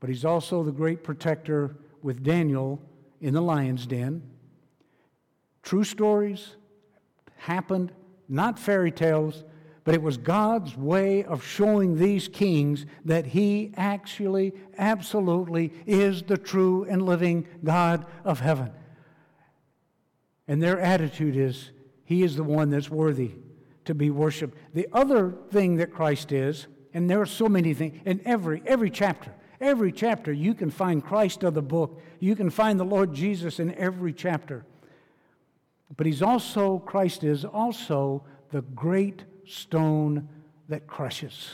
but 0.00 0.08
he's 0.08 0.24
also 0.24 0.62
the 0.62 0.72
great 0.72 1.04
protector 1.04 1.76
with 2.02 2.22
Daniel 2.22 2.80
in 3.20 3.34
the 3.34 3.40
lion's 3.40 3.86
den. 3.86 4.22
True 5.62 5.84
stories 5.84 6.56
happened, 7.38 7.92
not 8.28 8.58
fairy 8.58 8.92
tales, 8.92 9.44
but 9.84 9.94
it 9.94 10.02
was 10.02 10.18
God's 10.18 10.76
way 10.76 11.24
of 11.24 11.42
showing 11.42 11.96
these 11.96 12.28
kings 12.28 12.84
that 13.06 13.24
He 13.24 13.72
actually, 13.76 14.52
absolutely 14.76 15.72
is 15.86 16.22
the 16.22 16.36
true 16.36 16.84
and 16.84 17.00
living 17.00 17.46
God 17.64 18.04
of 18.22 18.40
heaven. 18.40 18.70
And 20.46 20.62
their 20.62 20.78
attitude 20.78 21.36
is, 21.36 21.70
He 22.04 22.22
is 22.22 22.36
the 22.36 22.44
one 22.44 22.68
that's 22.68 22.90
worthy 22.90 23.32
to 23.86 23.94
be 23.94 24.10
worshiped. 24.10 24.58
The 24.74 24.88
other 24.92 25.34
thing 25.50 25.76
that 25.76 25.90
Christ 25.90 26.32
is, 26.32 26.66
and 26.92 27.08
there 27.08 27.22
are 27.22 27.26
so 27.26 27.48
many 27.48 27.72
things 27.72 27.98
in 28.04 28.20
every, 28.26 28.62
every 28.66 28.90
chapter, 28.90 29.32
every 29.58 29.92
chapter 29.92 30.32
you 30.32 30.52
can 30.52 30.70
find 30.70 31.02
Christ 31.02 31.42
of 31.44 31.54
the 31.54 31.62
book. 31.62 32.02
You 32.20 32.36
can 32.36 32.50
find 32.50 32.78
the 32.78 32.84
Lord 32.84 33.14
Jesus 33.14 33.58
in 33.58 33.74
every 33.76 34.12
chapter. 34.12 34.66
But 35.96 36.06
he's 36.06 36.22
also, 36.22 36.78
Christ 36.80 37.24
is 37.24 37.44
also 37.44 38.22
the 38.50 38.62
great 38.62 39.24
stone 39.46 40.28
that 40.68 40.86
crushes. 40.86 41.52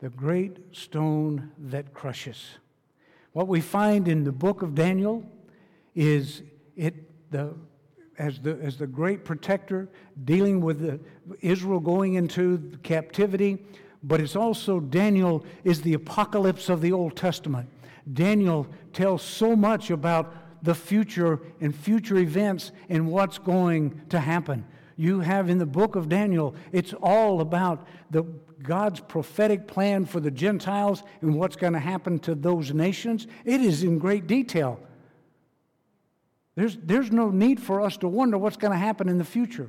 The 0.00 0.10
great 0.10 0.58
stone 0.72 1.52
that 1.58 1.94
crushes. 1.94 2.58
What 3.32 3.48
we 3.48 3.60
find 3.60 4.08
in 4.08 4.24
the 4.24 4.32
book 4.32 4.62
of 4.62 4.74
Daniel 4.74 5.24
is 5.94 6.42
it 6.76 7.30
the 7.30 7.54
as 8.18 8.38
the, 8.40 8.58
as 8.62 8.76
the 8.76 8.86
great 8.86 9.24
protector 9.24 9.88
dealing 10.24 10.60
with 10.60 10.80
the, 10.80 11.00
Israel 11.40 11.80
going 11.80 12.14
into 12.14 12.78
captivity, 12.82 13.58
but 14.02 14.20
it's 14.20 14.36
also 14.36 14.80
Daniel 14.80 15.44
is 15.64 15.82
the 15.82 15.94
apocalypse 15.94 16.68
of 16.68 16.80
the 16.80 16.92
Old 16.92 17.16
Testament. 17.16 17.68
Daniel 18.12 18.66
tells 18.92 19.22
so 19.22 19.56
much 19.56 19.90
about 19.90 20.34
the 20.62 20.74
future 20.74 21.40
and 21.60 21.74
future 21.74 22.16
events 22.16 22.72
and 22.88 23.08
what's 23.08 23.38
going 23.38 24.00
to 24.10 24.20
happen 24.20 24.64
you 24.96 25.20
have 25.20 25.48
in 25.48 25.58
the 25.58 25.66
book 25.66 25.96
of 25.96 26.08
Daniel, 26.08 26.54
it's 26.70 26.92
all 27.02 27.40
about 27.40 27.86
the, 28.10 28.22
God's 28.62 29.00
prophetic 29.00 29.66
plan 29.66 30.04
for 30.04 30.20
the 30.20 30.30
Gentiles 30.30 31.02
and 31.20 31.34
what's 31.34 31.56
going 31.56 31.72
to 31.72 31.80
happen 31.80 32.18
to 32.20 32.34
those 32.34 32.72
nations. 32.72 33.26
It 33.44 33.60
is 33.60 33.82
in 33.82 33.98
great 33.98 34.26
detail. 34.26 34.78
There's, 36.54 36.76
there's 36.76 37.10
no 37.10 37.30
need 37.30 37.60
for 37.60 37.80
us 37.80 37.96
to 37.98 38.08
wonder 38.08 38.36
what's 38.38 38.56
going 38.56 38.72
to 38.72 38.78
happen 38.78 39.08
in 39.08 39.18
the 39.18 39.24
future. 39.24 39.68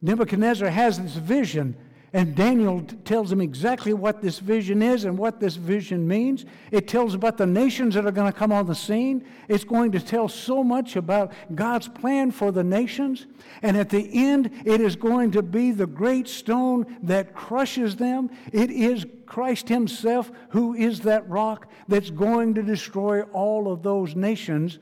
Nebuchadnezzar 0.00 0.68
has 0.68 1.00
this 1.00 1.14
vision 1.14 1.76
and 2.14 2.34
Daniel 2.34 2.82
tells 3.04 3.32
him 3.32 3.40
exactly 3.40 3.94
what 3.94 4.20
this 4.20 4.38
vision 4.38 4.82
is 4.82 5.04
and 5.04 5.16
what 5.16 5.40
this 5.40 5.56
vision 5.56 6.06
means. 6.06 6.44
It 6.70 6.86
tells 6.86 7.14
about 7.14 7.38
the 7.38 7.46
nations 7.46 7.94
that 7.94 8.04
are 8.04 8.10
going 8.10 8.30
to 8.30 8.38
come 8.38 8.52
on 8.52 8.66
the 8.66 8.74
scene. 8.74 9.24
It's 9.48 9.64
going 9.64 9.92
to 9.92 10.00
tell 10.00 10.28
so 10.28 10.62
much 10.62 10.96
about 10.96 11.32
God's 11.54 11.88
plan 11.88 12.30
for 12.30 12.52
the 12.52 12.64
nations. 12.64 13.26
And 13.62 13.78
at 13.78 13.88
the 13.88 14.10
end, 14.12 14.50
it 14.66 14.82
is 14.82 14.94
going 14.94 15.30
to 15.30 15.42
be 15.42 15.70
the 15.70 15.86
great 15.86 16.28
stone 16.28 16.98
that 17.02 17.34
crushes 17.34 17.96
them. 17.96 18.30
It 18.52 18.70
is 18.70 19.06
Christ 19.24 19.70
Himself 19.70 20.30
who 20.50 20.74
is 20.74 21.00
that 21.00 21.26
rock 21.30 21.70
that's 21.88 22.10
going 22.10 22.52
to 22.54 22.62
destroy 22.62 23.22
all 23.22 23.72
of 23.72 23.82
those 23.82 24.14
nations 24.14 24.78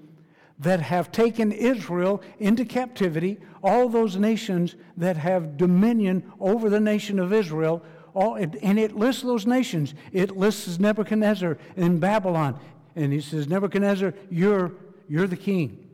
that 0.61 0.81
have 0.81 1.11
taken 1.11 1.51
Israel 1.53 2.23
into 2.39 2.65
captivity, 2.65 3.39
all 3.63 3.89
those 3.89 4.17
nations 4.17 4.77
that 4.97 5.17
have 5.17 5.57
dominion 5.57 6.31
over 6.39 6.69
the 6.69 6.81
nation 6.81 7.19
of 7.19 7.33
Israel, 7.33 7.83
all, 8.15 8.35
and 8.35 8.79
it 8.79 8.95
lists 8.95 9.23
those 9.23 9.47
nations. 9.47 9.95
It 10.13 10.37
lists 10.37 10.79
Nebuchadnezzar 10.79 11.57
in 11.77 11.99
Babylon. 11.99 12.61
And 12.95 13.13
he 13.13 13.21
says, 13.21 13.49
Nebuchadnezzar, 13.49 14.13
you're, 14.31 14.73
you're 15.09 15.27
the 15.27 15.37
king. 15.37 15.89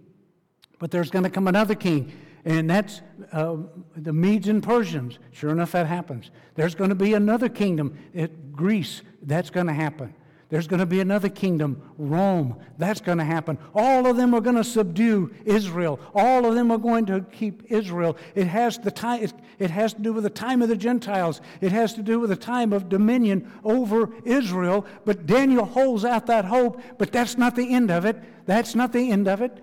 But 0.79 0.91
there's 0.91 1.11
going 1.11 1.25
to 1.25 1.31
come 1.31 1.47
another 1.47 1.75
king, 1.75 2.13
and 2.45 2.69
that's 2.69 3.03
uh, 3.33 3.57
the 3.97 4.13
Medes 4.13 4.49
and 4.49 4.63
Persians. 4.63 5.19
Sure 5.31 5.51
enough, 5.51 5.73
that 5.73 5.87
happens. 5.87 6.31
There's 6.55 6.75
going 6.75 6.91
to 6.91 6.97
be 6.97 7.15
another 7.15 7.49
kingdom, 7.49 7.97
it, 8.13 8.53
Greece. 8.53 9.03
That's 9.23 9.51
going 9.51 9.67
to 9.67 9.73
happen. 9.73 10.15
There's 10.49 10.69
going 10.69 10.81
to 10.81 10.87
be 10.87 11.01
another 11.01 11.29
kingdom, 11.29 11.83
Rome. 11.99 12.57
That's 12.79 13.01
going 13.01 13.19
to 13.19 13.25
happen. 13.25 13.59
All 13.75 14.07
of 14.07 14.17
them 14.17 14.33
are 14.33 14.41
going 14.41 14.55
to 14.57 14.63
subdue 14.63 15.35
Israel. 15.45 15.99
All 16.15 16.47
of 16.47 16.55
them 16.55 16.71
are 16.71 16.79
going 16.79 17.07
to 17.07 17.23
keep 17.33 17.65
Israel. 17.69 18.17
It 18.37 18.47
has, 18.47 18.79
the 18.79 18.93
time, 18.93 19.27
it 19.59 19.71
has 19.71 19.95
to 19.95 20.03
do 20.03 20.13
with 20.13 20.23
the 20.23 20.31
time 20.31 20.63
of 20.63 20.69
the 20.69 20.77
Gentiles, 20.77 21.41
it 21.61 21.73
has 21.73 21.95
to 21.95 22.03
do 22.03 22.21
with 22.21 22.31
the 22.31 22.37
time 22.37 22.73
of 22.73 22.89
dominion 22.89 23.51
over 23.65 24.11
Israel. 24.25 24.87
But 25.05 25.27
Daniel 25.27 25.65
holds 25.65 26.05
out 26.05 26.27
that 26.27 26.45
hope, 26.45 26.81
but 26.97 27.11
that's 27.11 27.37
not 27.37 27.57
the 27.57 27.75
end 27.75 27.91
of 27.91 28.05
it. 28.05 28.17
That's 28.47 28.77
not 28.77 28.93
the 28.93 29.11
end 29.11 29.27
of 29.27 29.43
it. 29.43 29.63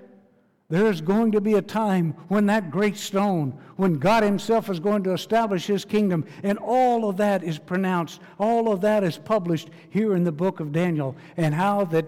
There 0.73 0.89
is 0.89 1.01
going 1.01 1.33
to 1.33 1.39
be 1.39 1.53
a 1.53 1.61
time 1.61 2.15
when 2.29 2.47
that 2.47 2.71
great 2.71 2.97
stone, 2.97 3.55
when 3.75 3.99
God 3.99 4.23
Himself 4.23 4.71
is 4.71 4.79
going 4.79 5.03
to 5.03 5.13
establish 5.13 5.67
His 5.67 5.85
kingdom, 5.85 6.25
and 6.41 6.57
all 6.57 7.07
of 7.07 7.17
that 7.17 7.43
is 7.43 7.59
pronounced, 7.59 8.19
all 8.39 8.73
of 8.73 8.81
that 8.81 9.03
is 9.03 9.19
published 9.19 9.69
here 9.91 10.15
in 10.15 10.23
the 10.23 10.31
book 10.31 10.59
of 10.59 10.71
Daniel, 10.71 11.15
and 11.37 11.53
how 11.53 11.85
that 11.85 12.07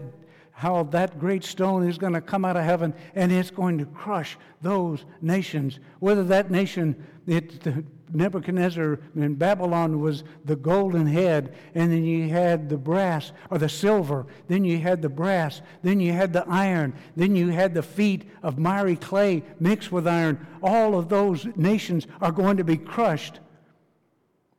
how 0.52 0.82
that 0.82 1.20
great 1.20 1.44
stone 1.44 1.88
is 1.88 2.00
going 2.00 2.14
to 2.14 2.22
come 2.22 2.44
out 2.44 2.58
of 2.58 2.64
heaven 2.64 2.94
and 3.14 3.32
it's 3.32 3.52
going 3.52 3.78
to 3.78 3.86
crush 3.88 4.38
those 4.62 5.06
nations. 5.22 5.80
Whether 6.00 6.24
that 6.24 6.50
nation, 6.50 6.96
it, 7.28 7.68
Nebuchadnezzar 8.14 9.00
in 9.16 9.36
Babylon 9.36 10.00
was 10.00 10.24
the 10.44 10.56
golden 10.56 11.08
head, 11.08 11.56
and 11.74 11.92
then 11.92 12.04
you 12.04 12.30
had 12.30 12.70
the 12.70 12.78
brass 12.78 13.32
or 13.50 13.58
the 13.58 13.70
silver, 13.70 14.26
then 14.48 14.64
you 14.64 14.78
had 14.78 15.02
the 15.02 15.10
brass, 15.10 15.62
then 15.82 16.00
you 16.00 16.12
had 16.14 16.34
the 16.34 16.48
iron, 16.48 16.94
then 17.16 17.36
you 17.36 17.50
had 17.50 17.74
the 17.74 17.84
feet 17.84 18.30
of 18.44 18.60
miry 18.60 18.96
clay 18.96 19.44
mixed 19.60 19.92
with 19.92 20.08
iron. 20.08 20.46
All 20.62 20.98
of 20.98 21.10
those 21.10 21.46
nations 21.56 22.08
are 22.22 22.32
going 22.32 22.58
to 22.58 22.64
be 22.64 22.78
crushed 22.78 23.40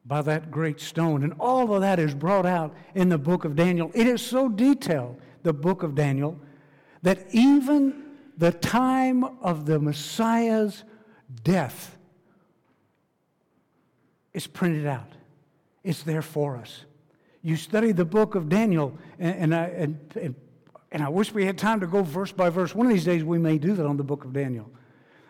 by 0.05 0.23
that 0.23 0.51
great 0.51 0.81
stone. 0.81 1.23
And 1.23 1.35
all 1.41 1.75
of 1.75 1.81
that 1.81 1.99
is 1.99 2.15
brought 2.15 2.47
out 2.47 2.75
in 2.95 3.09
the 3.09 3.19
book 3.19 3.45
of 3.45 3.57
Daniel. 3.57 3.91
It 3.95 4.07
is 4.07 4.23
so 4.23 4.49
detailed, 4.49 5.21
the 5.43 5.53
book 5.53 5.83
of 5.83 5.95
Daniel, 5.95 6.39
that 7.03 7.27
even 7.33 8.05
the 8.37 8.53
time 8.53 9.25
of 9.25 9.67
the 9.67 9.79
Messiah's 9.79 10.85
death 11.43 11.96
is 14.37 14.47
printed 14.47 14.87
out. 14.87 15.13
It's 15.83 16.03
there 16.03 16.21
for 16.21 16.59
us. 16.59 16.85
You 17.41 17.57
study 17.57 17.93
the 17.93 18.05
book 18.05 18.35
of 18.35 18.51
Daniel, 18.51 18.97
and, 19.19 19.37
and 19.37 19.55
I, 19.55 19.65
and, 19.69 19.99
and, 20.21 20.35
and 20.93 21.03
I 21.03 21.09
wish 21.09 21.33
we 21.33 21.47
had 21.47 21.57
time 21.57 21.81
to 21.81 21.87
go 21.87 22.03
verse 22.03 22.33
by 22.33 22.51
verse. 22.51 22.75
One 22.75 22.87
of 22.87 22.93
these 22.93 23.07
days 23.07 23.25
we 23.25 23.39
may 23.39 23.57
do 23.57 23.73
that 23.73 23.87
on 23.87 23.97
the 23.97 24.05
book 24.05 24.27
of 24.27 24.35
Daniel. 24.35 24.71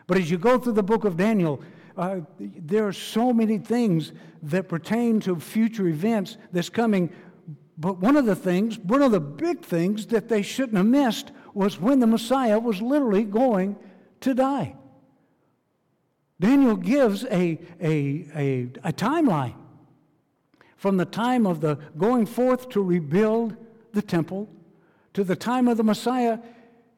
But 0.08 0.18
as 0.18 0.28
you 0.28 0.38
go 0.38 0.58
through 0.58 0.72
the 0.72 0.82
book 0.82 1.04
of 1.04 1.16
Daniel, 1.16 1.62
uh, 1.96 2.20
there 2.40 2.84
are 2.88 2.92
so 2.92 3.32
many 3.32 3.58
things 3.58 4.12
that 4.42 4.68
pertain 4.68 5.20
to 5.20 5.38
future 5.38 5.86
events 5.86 6.36
that's 6.50 6.68
coming. 6.68 7.12
But 7.78 7.98
one 7.98 8.16
of 8.16 8.26
the 8.26 8.34
things, 8.34 8.76
one 8.80 9.02
of 9.02 9.12
the 9.12 9.20
big 9.20 9.64
things 9.64 10.06
that 10.06 10.28
they 10.28 10.42
shouldn't 10.42 10.78
have 10.78 10.86
missed 10.86 11.30
was 11.54 11.80
when 11.80 12.00
the 12.00 12.08
Messiah 12.08 12.58
was 12.58 12.82
literally 12.82 13.22
going 13.22 13.76
to 14.22 14.34
die. 14.34 14.74
Daniel 16.38 16.76
gives 16.76 17.24
a, 17.24 17.58
a, 17.80 18.28
a, 18.34 18.62
a 18.84 18.92
timeline 18.92 19.54
from 20.76 20.96
the 20.96 21.04
time 21.04 21.46
of 21.46 21.60
the 21.60 21.76
going 21.96 22.26
forth 22.26 22.68
to 22.70 22.82
rebuild 22.82 23.56
the 23.92 24.02
temple 24.02 24.48
to 25.14 25.24
the 25.24 25.36
time 25.36 25.66
of 25.68 25.76
the 25.76 25.84
Messiah 25.84 26.38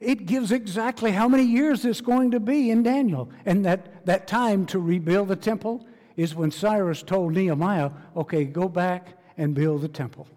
it 0.01 0.27
gives 0.27 0.53
exactly 0.53 1.11
how 1.11 1.29
many 1.29 1.43
years 1.43 1.85
it's 1.85 2.01
going 2.01 2.31
to 2.31 2.41
be 2.41 2.71
in 2.71 2.83
Daniel. 2.83 3.31
And 3.45 3.65
that, 3.65 4.07
that 4.07 4.29
time 4.29 4.65
to 4.67 4.79
rebuild 4.79 5.29
the 5.29 5.37
temple 5.37 5.87
is 6.17 6.35
when 6.35 6.51
Cyrus 6.51 7.03
told 7.03 7.35
Nehemiah, 7.35 7.91
okay, 8.17 8.45
go 8.45 8.69
back 8.69 9.19
and 9.37 9.55
build 9.55 9.83
the 9.83 9.89
temple. 9.89 10.29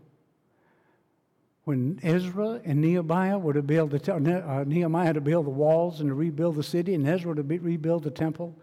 When 1.64 2.00
Ezra 2.02 2.60
and 2.66 2.82
Nehemiah 2.82 3.38
were 3.38 3.54
to 3.54 3.62
build 3.62 3.92
the 3.92 4.00
temple, 4.00 4.44
uh, 4.50 4.64
Nehemiah 4.64 5.14
to 5.14 5.22
build 5.22 5.46
the 5.46 5.52
walls 5.52 6.00
and 6.00 6.10
to 6.10 6.16
rebuild 6.16 6.56
the 6.56 6.64
city, 6.64 6.96
and 6.96 7.08
Ezra 7.08 7.36
to 7.36 7.44
be, 7.44 7.60
rebuild 7.60 8.04
the 8.04 8.12
temple. 8.12 8.56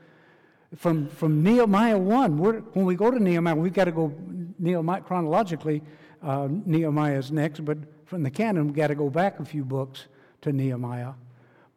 From, 0.76 1.08
from 1.08 1.42
Nehemiah 1.42 1.98
1, 1.98 2.38
when 2.38 2.84
we 2.84 2.94
go 2.94 3.10
to 3.10 3.18
Nehemiah, 3.18 3.54
we've 3.54 3.72
got 3.72 3.84
to 3.84 3.92
go 3.92 4.14
Nehemiah 4.58 5.00
chronologically. 5.00 5.82
Uh, 6.22 6.48
Nehemiah 6.50 7.18
is 7.18 7.32
next, 7.32 7.64
but 7.64 7.78
from 8.04 8.22
the 8.22 8.30
canon, 8.30 8.66
we've 8.66 8.76
got 8.76 8.88
to 8.88 8.94
go 8.94 9.08
back 9.08 9.40
a 9.40 9.44
few 9.44 9.64
books 9.64 10.06
to 10.42 10.52
Nehemiah. 10.52 11.12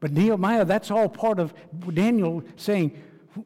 But 0.02 0.12
Nehemiah, 0.12 0.66
that's 0.66 0.92
all 0.92 1.08
part 1.08 1.40
of 1.40 1.54
Daniel 1.94 2.44
saying, 2.58 2.92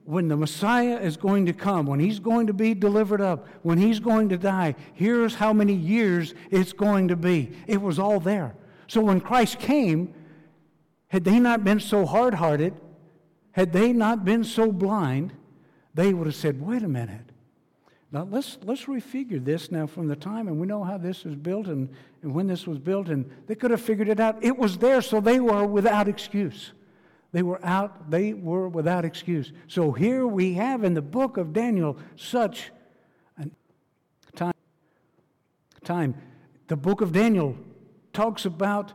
when 0.04 0.28
the 0.28 0.38
Messiah 0.38 0.98
is 0.98 1.16
going 1.16 1.46
to 1.46 1.54
come, 1.54 1.86
when 1.86 2.00
he's 2.00 2.20
going 2.20 2.48
to 2.48 2.54
be 2.54 2.74
delivered 2.74 3.22
up, 3.22 3.48
when 3.62 3.78
he's 3.78 4.00
going 4.00 4.30
to 4.30 4.38
die, 4.38 4.74
here's 4.94 5.36
how 5.36 5.54
many 5.54 5.74
years 5.74 6.34
it's 6.50 6.74
going 6.74 7.10
to 7.10 7.16
be. 7.16 7.52
It 7.68 7.80
was 7.82 8.00
all 8.00 8.20
there. 8.20 8.56
So 8.88 9.02
when 9.02 9.22
Christ 9.22 9.60
came, 9.60 10.14
had 11.10 11.24
they 11.24 11.40
not 11.40 11.64
been 11.64 11.80
so 11.80 12.06
hard 12.06 12.34
hearted, 12.34 12.74
had 13.56 13.72
they 13.72 13.94
not 13.94 14.26
been 14.26 14.44
so 14.44 14.70
blind, 14.70 15.32
they 15.94 16.14
would 16.14 16.28
have 16.28 16.36
said, 16.36 16.60
wait 16.60 16.84
a 16.84 16.90
minute. 16.90 17.32
Now 18.12 18.28
let's, 18.30 18.58
let's 18.64 18.84
refigure 18.84 19.44
this 19.44 19.72
now 19.72 19.88
from 19.88 20.10
the 20.10 20.16
time, 20.18 20.50
and 20.50 20.60
we 20.60 20.68
know 20.68 20.84
how 20.84 20.98
this 20.98 21.24
was 21.24 21.38
built 21.38 21.68
and, 21.68 21.88
and 22.22 22.34
when 22.34 22.48
this 22.48 22.68
was 22.68 22.80
built, 22.80 23.08
and 23.08 23.32
they 23.48 23.56
could 23.56 23.72
have 23.72 23.80
figured 23.80 24.10
it 24.10 24.20
out. 24.20 24.44
It 24.44 24.58
was 24.58 24.78
there, 24.78 25.02
so 25.02 25.22
they 25.22 25.40
were 25.40 25.66
without 25.66 26.10
excuse. 26.10 26.74
They 27.32 27.44
were 27.44 27.66
out, 27.66 28.12
they 28.12 28.34
were 28.34 28.68
without 28.68 29.06
excuse. 29.06 29.54
So 29.70 29.94
here 29.94 30.28
we 30.28 30.56
have 30.56 30.84
in 30.84 30.94
the 30.94 31.02
book 31.02 31.38
of 31.38 31.54
Daniel 31.54 31.98
such 32.18 32.72
a 33.40 33.48
time. 34.36 34.54
time. 35.86 36.16
The 36.68 36.76
book 36.76 37.00
of 37.00 37.14
Daniel 37.14 37.56
talks 38.12 38.44
about 38.44 38.92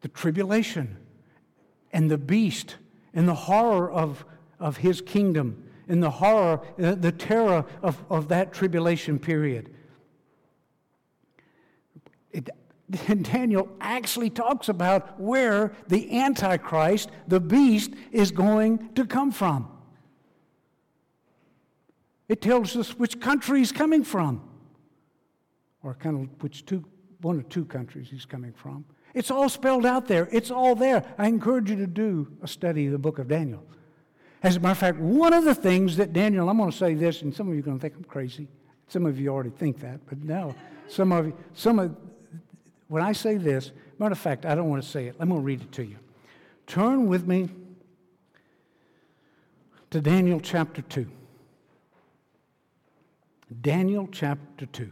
the 0.00 0.08
tribulation 0.08 0.96
and 1.92 2.10
the 2.10 2.18
beast 2.18 2.78
and 3.14 3.28
the 3.28 3.34
horror 3.34 3.90
of, 3.90 4.24
of 4.58 4.78
his 4.78 5.00
kingdom 5.00 5.64
and 5.88 6.02
the 6.02 6.10
horror, 6.10 6.60
uh, 6.82 6.94
the 6.94 7.12
terror 7.12 7.64
of, 7.82 8.02
of 8.08 8.28
that 8.28 8.52
tribulation 8.52 9.18
period. 9.18 9.74
It, 12.32 12.50
Daniel 13.22 13.68
actually 13.80 14.30
talks 14.30 14.68
about 14.68 15.18
where 15.20 15.72
the 15.88 16.18
Antichrist, 16.18 17.10
the 17.26 17.40
beast, 17.40 17.92
is 18.10 18.30
going 18.30 18.94
to 18.94 19.06
come 19.06 19.32
from. 19.32 19.68
It 22.28 22.40
tells 22.40 22.76
us 22.76 22.98
which 22.98 23.20
country 23.20 23.58
he's 23.58 23.72
coming 23.72 24.04
from, 24.04 24.42
or 25.82 25.94
kind 25.94 26.22
of 26.22 26.42
which 26.42 26.64
two, 26.64 26.84
one 27.20 27.38
or 27.38 27.42
two 27.42 27.64
countries 27.64 28.08
he's 28.10 28.24
coming 28.24 28.52
from. 28.52 28.84
It's 29.14 29.30
all 29.30 29.48
spelled 29.48 29.84
out 29.84 30.06
there. 30.08 30.28
It's 30.32 30.50
all 30.50 30.74
there. 30.74 31.04
I 31.18 31.28
encourage 31.28 31.70
you 31.70 31.76
to 31.76 31.86
do 31.86 32.28
a 32.42 32.48
study 32.48 32.86
of 32.86 32.92
the 32.92 32.98
book 32.98 33.18
of 33.18 33.28
Daniel. 33.28 33.62
As 34.42 34.56
a 34.56 34.60
matter 34.60 34.72
of 34.72 34.78
fact, 34.78 34.98
one 34.98 35.32
of 35.32 35.44
the 35.44 35.54
things 35.54 35.96
that 35.98 36.12
Daniel, 36.12 36.48
I'm 36.48 36.56
going 36.56 36.70
to 36.70 36.76
say 36.76 36.94
this, 36.94 37.22
and 37.22 37.34
some 37.34 37.48
of 37.48 37.54
you 37.54 37.60
are 37.60 37.64
going 37.64 37.78
to 37.78 37.82
think 37.82 37.94
I'm 37.96 38.04
crazy. 38.04 38.48
Some 38.88 39.06
of 39.06 39.18
you 39.20 39.28
already 39.28 39.50
think 39.50 39.80
that, 39.80 40.00
but 40.08 40.18
no. 40.22 40.54
Some 40.88 41.12
of 41.12 41.26
you, 41.26 41.36
some 41.54 41.78
of, 41.78 41.96
when 42.88 43.02
I 43.02 43.12
say 43.12 43.36
this, 43.36 43.70
matter 43.98 44.12
of 44.12 44.18
fact, 44.18 44.44
I 44.44 44.54
don't 44.54 44.68
want 44.68 44.82
to 44.82 44.88
say 44.88 45.06
it. 45.06 45.16
I'm 45.20 45.28
going 45.28 45.40
to 45.40 45.44
read 45.44 45.62
it 45.62 45.72
to 45.72 45.84
you. 45.84 45.96
Turn 46.66 47.06
with 47.06 47.26
me 47.26 47.48
to 49.90 50.00
Daniel 50.00 50.40
chapter 50.40 50.82
2. 50.82 51.06
Daniel 53.60 54.08
chapter 54.10 54.66
2. 54.66 54.90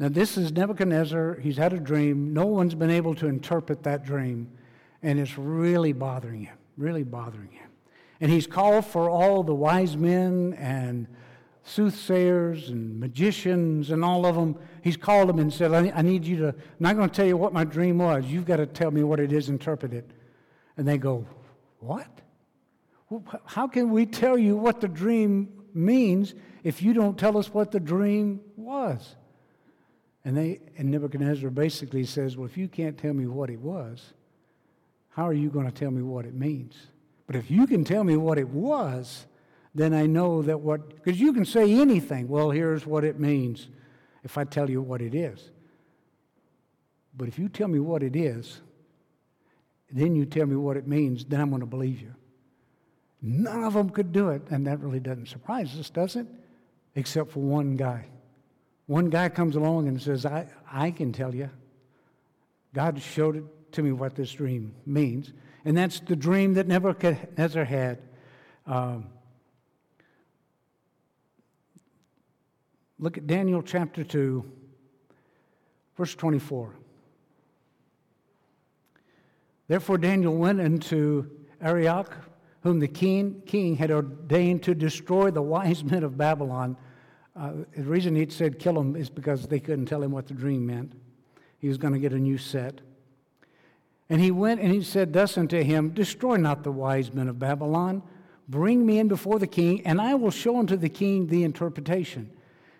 Now, 0.00 0.08
this 0.08 0.36
is 0.36 0.50
Nebuchadnezzar. 0.50 1.36
He's 1.36 1.58
had 1.58 1.72
a 1.72 1.78
dream. 1.78 2.34
No 2.34 2.46
one's 2.46 2.74
been 2.74 2.90
able 2.90 3.14
to 3.16 3.28
interpret 3.28 3.84
that 3.84 4.04
dream, 4.04 4.50
and 5.00 5.20
it's 5.20 5.38
really 5.38 5.92
bothering 5.92 6.42
him 6.42 6.56
really 6.80 7.04
bothering 7.04 7.50
him. 7.52 7.68
And 8.20 8.30
he's 8.30 8.46
called 8.46 8.84
for 8.84 9.08
all 9.08 9.42
the 9.42 9.54
wise 9.54 9.96
men 9.96 10.54
and 10.58 11.06
soothsayers 11.62 12.70
and 12.70 12.98
magicians 12.98 13.90
and 13.90 14.04
all 14.04 14.26
of 14.26 14.34
them. 14.34 14.56
He's 14.82 14.96
called 14.96 15.28
them 15.28 15.38
and 15.38 15.52
said, 15.52 15.72
I 15.72 16.02
need 16.02 16.24
you 16.24 16.36
to, 16.38 16.48
I'm 16.48 16.54
not 16.80 16.96
going 16.96 17.08
to 17.08 17.14
tell 17.14 17.26
you 17.26 17.36
what 17.36 17.52
my 17.52 17.64
dream 17.64 17.98
was. 17.98 18.24
You've 18.24 18.46
got 18.46 18.56
to 18.56 18.66
tell 18.66 18.90
me 18.90 19.04
what 19.04 19.20
it 19.20 19.32
is, 19.32 19.48
interpret 19.48 19.92
it. 19.92 20.10
And 20.76 20.88
they 20.88 20.98
go, 20.98 21.26
What? 21.78 22.08
How 23.44 23.66
can 23.66 23.90
we 23.90 24.06
tell 24.06 24.38
you 24.38 24.56
what 24.56 24.80
the 24.80 24.88
dream 24.88 25.48
means 25.74 26.34
if 26.62 26.80
you 26.80 26.92
don't 26.92 27.18
tell 27.18 27.36
us 27.36 27.52
what 27.52 27.72
the 27.72 27.80
dream 27.80 28.40
was? 28.56 29.16
And, 30.24 30.36
they, 30.36 30.60
and 30.76 30.90
Nebuchadnezzar 30.90 31.50
basically 31.50 32.04
says, 32.04 32.36
Well, 32.36 32.46
if 32.46 32.56
you 32.56 32.68
can't 32.68 32.98
tell 32.98 33.14
me 33.14 33.26
what 33.26 33.50
it 33.50 33.60
was, 33.60 34.12
how 35.10 35.26
are 35.26 35.32
you 35.32 35.50
going 35.50 35.66
to 35.66 35.72
tell 35.72 35.90
me 35.90 36.02
what 36.02 36.24
it 36.24 36.34
means? 36.34 36.76
But 37.26 37.36
if 37.36 37.50
you 37.50 37.66
can 37.66 37.84
tell 37.84 38.04
me 38.04 38.16
what 38.16 38.38
it 38.38 38.48
was, 38.48 39.26
then 39.74 39.94
I 39.94 40.06
know 40.06 40.42
that 40.42 40.60
what, 40.60 40.88
because 41.02 41.20
you 41.20 41.32
can 41.32 41.44
say 41.44 41.72
anything. 41.72 42.28
Well, 42.28 42.50
here's 42.50 42.86
what 42.86 43.04
it 43.04 43.20
means 43.20 43.68
if 44.24 44.36
I 44.36 44.44
tell 44.44 44.68
you 44.68 44.82
what 44.82 45.00
it 45.00 45.14
is. 45.14 45.50
But 47.16 47.28
if 47.28 47.38
you 47.38 47.48
tell 47.48 47.68
me 47.68 47.78
what 47.78 48.02
it 48.02 48.16
is, 48.16 48.60
then 49.90 50.14
you 50.14 50.26
tell 50.26 50.46
me 50.46 50.56
what 50.56 50.76
it 50.76 50.86
means, 50.86 51.24
then 51.24 51.40
I'm 51.40 51.50
going 51.50 51.60
to 51.60 51.66
believe 51.66 52.00
you. 52.00 52.14
None 53.22 53.64
of 53.64 53.74
them 53.74 53.90
could 53.90 54.12
do 54.12 54.30
it, 54.30 54.42
and 54.50 54.66
that 54.66 54.80
really 54.80 55.00
doesn't 55.00 55.26
surprise 55.26 55.76
us, 55.78 55.90
does 55.90 56.16
it? 56.16 56.26
Except 56.94 57.30
for 57.30 57.40
one 57.40 57.76
guy. 57.76 58.06
One 58.90 59.08
guy 59.08 59.28
comes 59.28 59.54
along 59.54 59.86
and 59.86 60.02
says, 60.02 60.26
I, 60.26 60.48
I 60.68 60.90
can 60.90 61.12
tell 61.12 61.32
you. 61.32 61.48
God 62.74 63.00
showed 63.00 63.36
it 63.36 63.44
to 63.74 63.84
me 63.84 63.92
what 63.92 64.16
this 64.16 64.32
dream 64.32 64.74
means. 64.84 65.32
And 65.64 65.76
that's 65.76 66.00
the 66.00 66.16
dream 66.16 66.54
that 66.54 66.66
Nebuchadnezzar 66.66 67.64
had. 67.64 68.00
Um, 68.66 69.06
look 72.98 73.16
at 73.16 73.28
Daniel 73.28 73.62
chapter 73.62 74.02
2, 74.02 74.44
verse 75.96 76.16
24. 76.16 76.74
Therefore, 79.68 79.98
Daniel 79.98 80.34
went 80.34 80.58
into 80.58 81.30
Arioch, 81.60 82.12
whom 82.64 82.80
the 82.80 82.88
king, 82.88 83.40
king 83.46 83.76
had 83.76 83.92
ordained 83.92 84.64
to 84.64 84.74
destroy 84.74 85.30
the 85.30 85.42
wise 85.42 85.84
men 85.84 86.02
of 86.02 86.18
Babylon. 86.18 86.76
Uh, 87.40 87.52
the 87.74 87.82
reason 87.84 88.14
he 88.14 88.28
said 88.28 88.58
kill 88.58 88.78
him 88.78 88.94
is 88.94 89.08
because 89.08 89.46
they 89.46 89.58
couldn't 89.58 89.86
tell 89.86 90.02
him 90.02 90.10
what 90.10 90.26
the 90.26 90.34
dream 90.34 90.66
meant. 90.66 90.92
He 91.58 91.68
was 91.68 91.78
going 91.78 91.94
to 91.94 91.98
get 91.98 92.12
a 92.12 92.18
new 92.18 92.36
set. 92.36 92.82
And 94.10 94.20
he 94.20 94.30
went 94.30 94.60
and 94.60 94.70
he 94.70 94.82
said 94.82 95.14
thus 95.14 95.38
unto 95.38 95.62
him, 95.62 95.90
Destroy 95.90 96.36
not 96.36 96.64
the 96.64 96.72
wise 96.72 97.14
men 97.14 97.28
of 97.28 97.38
Babylon. 97.38 98.02
Bring 98.46 98.84
me 98.84 98.98
in 98.98 99.08
before 99.08 99.38
the 99.38 99.46
king, 99.46 99.86
and 99.86 100.00
I 100.00 100.16
will 100.16 100.30
show 100.30 100.58
unto 100.58 100.76
the 100.76 100.88
king 100.90 101.28
the 101.28 101.44
interpretation. 101.44 102.30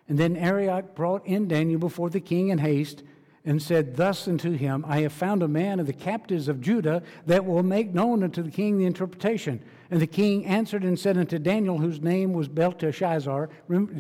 And 0.09 0.18
then 0.18 0.37
Arioch 0.37 0.94
brought 0.94 1.25
in 1.25 1.49
Daniel 1.49 1.79
before 1.79 2.11
the 2.11 2.20
king 2.20 2.49
in 2.49 2.59
haste, 2.59 3.03
and 3.46 3.62
said 3.62 3.96
thus 3.96 4.29
unto 4.29 4.53
him, 4.53 4.85
I 4.87 5.01
have 5.03 5.12
found 5.12 5.42
a 5.42 5.49
man 5.49 5.81
of 5.81 5.87
the 5.87 5.94
captives 5.94 6.49
of 6.49 6.61
Judah 6.61 7.03
that 7.25 7.46
will 7.46 7.62
make 7.62 7.94
known 7.94 8.23
unto 8.23 8.42
the 8.42 8.51
king 8.51 8.77
the 8.77 8.85
interpretation. 8.85 9.62
And 9.90 10.00
the 10.00 10.07
king 10.07 10.46
answered 10.46 10.85
and 10.85 10.98
said 10.98 11.16
unto 11.16 11.38
Daniel, 11.38 11.79
whose 11.79 12.00
name 12.00 12.33
was 12.33 12.48
Belteshazzar, 12.48 13.48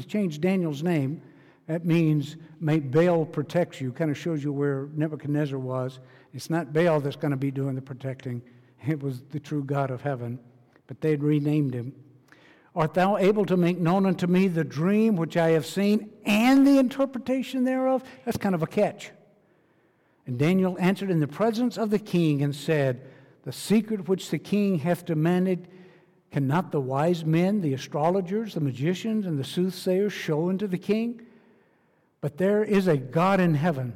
changed 0.06 0.40
Daniel's 0.40 0.82
name. 0.82 1.20
That 1.66 1.84
means, 1.84 2.36
may 2.60 2.78
Baal 2.78 3.24
protect 3.24 3.80
you. 3.80 3.92
Kind 3.92 4.10
of 4.10 4.18
shows 4.18 4.42
you 4.42 4.52
where 4.52 4.88
Nebuchadnezzar 4.94 5.58
was. 5.58 6.00
It's 6.32 6.50
not 6.50 6.72
Baal 6.72 7.00
that's 7.00 7.16
going 7.16 7.32
to 7.32 7.36
be 7.36 7.50
doing 7.50 7.74
the 7.74 7.82
protecting, 7.82 8.42
it 8.86 9.02
was 9.02 9.22
the 9.30 9.40
true 9.40 9.64
God 9.64 9.90
of 9.90 10.00
heaven. 10.00 10.38
But 10.86 11.00
they'd 11.00 11.22
renamed 11.22 11.74
him. 11.74 11.92
Art 12.74 12.94
thou 12.94 13.16
able 13.16 13.44
to 13.46 13.56
make 13.56 13.78
known 13.78 14.06
unto 14.06 14.26
me 14.26 14.48
the 14.48 14.64
dream 14.64 15.16
which 15.16 15.36
I 15.36 15.50
have 15.50 15.66
seen 15.66 16.10
and 16.24 16.66
the 16.66 16.78
interpretation 16.78 17.64
thereof? 17.64 18.04
That's 18.24 18.36
kind 18.36 18.54
of 18.54 18.62
a 18.62 18.66
catch. 18.66 19.10
And 20.26 20.38
Daniel 20.38 20.76
answered 20.78 21.10
in 21.10 21.18
the 21.18 21.26
presence 21.26 21.76
of 21.76 21.90
the 21.90 21.98
king 21.98 22.42
and 22.42 22.54
said, 22.54 23.08
The 23.42 23.52
secret 23.52 24.08
which 24.08 24.30
the 24.30 24.38
king 24.38 24.78
hath 24.78 25.04
demanded, 25.04 25.68
cannot 26.30 26.72
the 26.72 26.80
wise 26.80 27.24
men, 27.24 27.60
the 27.60 27.74
astrologers, 27.74 28.54
the 28.54 28.60
magicians, 28.60 29.26
and 29.26 29.38
the 29.38 29.44
soothsayers 29.44 30.12
show 30.12 30.48
unto 30.48 30.66
the 30.66 30.78
king? 30.78 31.22
But 32.20 32.36
there 32.36 32.62
is 32.62 32.86
a 32.86 32.96
God 32.96 33.40
in 33.40 33.54
heaven 33.54 33.94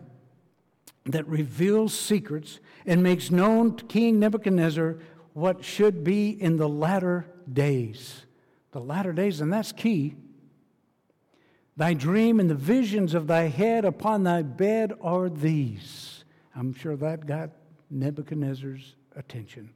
that 1.07 1.27
reveals 1.29 1.99
secrets 1.99 2.61
and 2.87 3.03
makes 3.03 3.31
known 3.31 3.77
to 3.77 3.85
King 3.85 4.19
Nebuchadnezzar 4.19 4.97
what 5.35 5.65
should 5.65 6.03
be 6.03 6.31
in 6.31 6.57
the 6.57 6.69
latter 6.69 7.27
days. 7.53 8.25
The 8.73 8.81
latter 8.81 9.13
days, 9.13 9.41
and 9.41 9.53
that's 9.53 9.73
key. 9.73 10.15
Thy 11.77 11.93
dream 11.93 12.41
and 12.41 12.49
the 12.49 12.55
visions 12.55 13.15
of 13.15 13.27
thy 13.27 13.49
head 13.49 13.85
upon 13.85 14.23
thy 14.23 14.43
bed 14.43 14.93
are 15.01 15.29
these. 15.29 16.25
I'm 16.55 16.73
sure 16.73 16.97
that 16.97 17.27
got 17.27 17.51
Nebuchadnezzar's 17.91 18.95
attention. 19.17 19.74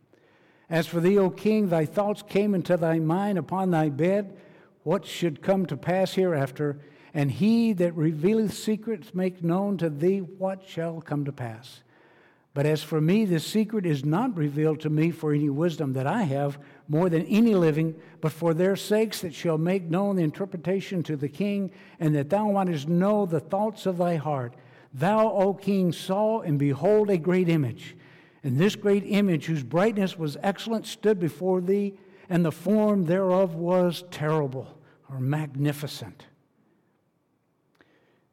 As 0.70 0.86
for 0.86 1.00
thee, 1.00 1.18
O 1.18 1.30
king, 1.30 1.68
thy 1.68 1.86
thoughts 1.86 2.22
came 2.22 2.54
into 2.54 2.76
thy 2.76 2.98
mind 2.98 3.38
upon 3.38 3.70
thy 3.70 3.88
bed, 3.88 4.36
what 4.82 5.06
should 5.06 5.42
come 5.42 5.66
to 5.66 5.76
pass 5.76 6.14
hereafter, 6.14 6.78
and 7.14 7.30
he 7.30 7.72
that 7.74 7.94
revealeth 7.94 8.54
secrets 8.54 9.14
make 9.14 9.42
known 9.42 9.78
to 9.78 9.88
thee 9.88 10.18
what 10.18 10.66
shall 10.66 11.00
come 11.00 11.24
to 11.24 11.32
pass. 11.32 11.82
But 12.54 12.66
as 12.66 12.82
for 12.82 13.00
me, 13.00 13.24
this 13.24 13.46
secret 13.46 13.86
is 13.86 14.04
not 14.04 14.36
revealed 14.36 14.80
to 14.80 14.90
me 14.90 15.10
for 15.10 15.32
any 15.32 15.48
wisdom 15.48 15.92
that 15.92 16.06
I 16.06 16.22
have, 16.22 16.58
more 16.88 17.08
than 17.08 17.24
any 17.26 17.54
living, 17.54 17.94
but 18.20 18.32
for 18.32 18.52
their 18.52 18.76
sakes 18.76 19.20
that 19.20 19.34
shall 19.34 19.58
make 19.58 19.84
known 19.84 20.16
the 20.16 20.22
interpretation 20.22 21.02
to 21.04 21.16
the 21.16 21.28
king, 21.28 21.70
and 22.00 22.14
that 22.14 22.30
thou 22.30 22.50
mightest 22.50 22.88
know 22.88 23.26
the 23.26 23.40
thoughts 23.40 23.86
of 23.86 23.98
thy 23.98 24.16
heart. 24.16 24.54
Thou, 24.92 25.30
O 25.30 25.54
king, 25.54 25.92
saw 25.92 26.40
and 26.40 26.58
behold 26.58 27.10
a 27.10 27.18
great 27.18 27.48
image. 27.48 27.94
And 28.42 28.56
this 28.56 28.76
great 28.76 29.04
image, 29.06 29.46
whose 29.46 29.62
brightness 29.62 30.18
was 30.18 30.36
excellent, 30.42 30.86
stood 30.86 31.18
before 31.18 31.60
thee, 31.60 31.94
and 32.28 32.44
the 32.44 32.52
form 32.52 33.04
thereof 33.04 33.54
was 33.54 34.04
terrible 34.10 34.78
or 35.10 35.18
magnificent. 35.18 36.26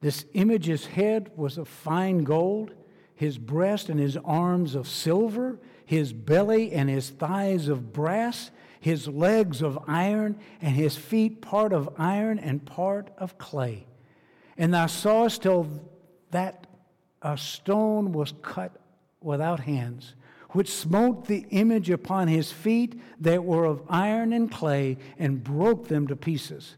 This 0.02 0.26
image's 0.34 0.86
head 0.86 1.32
was 1.36 1.58
of 1.58 1.68
fine 1.68 2.24
gold, 2.24 2.74
his 3.16 3.38
breast 3.38 3.90
and 3.90 4.00
his 4.00 4.18
arms 4.18 4.76
of 4.76 4.88
silver, 4.88 5.60
his 5.86 6.14
belly 6.14 6.74
and 6.74 6.90
his 6.90 7.10
thighs 7.10 7.68
of 7.68 7.94
brass, 7.94 8.52
his 8.80 9.08
legs 9.08 9.62
of 9.62 9.80
iron, 9.88 10.38
and 10.62 10.76
his 10.76 10.96
feet 10.96 11.42
part 11.42 11.74
of 11.74 11.90
iron 11.98 12.38
and 12.38 12.66
part 12.66 13.10
of 13.18 13.38
clay. 13.38 13.88
And 14.58 14.74
thou 14.74 14.86
sawest 14.86 15.44
till 15.44 15.68
that 16.32 16.68
a 17.22 17.38
stone 17.38 18.12
was 18.12 18.34
cut 18.42 18.80
without 19.26 19.62
hands, 19.62 20.16
which 20.52 20.72
smote 20.72 21.26
the 21.26 21.46
image 21.50 21.90
upon 21.90 22.28
his 22.28 22.52
feet 22.52 23.00
that 23.20 23.44
were 23.44 23.66
of 23.66 23.84
iron 23.90 24.32
and 24.32 24.52
clay, 24.52 24.98
and 25.18 25.44
broke 25.44 25.88
them 25.88 26.08
to 26.08 26.16
pieces. 26.16 26.78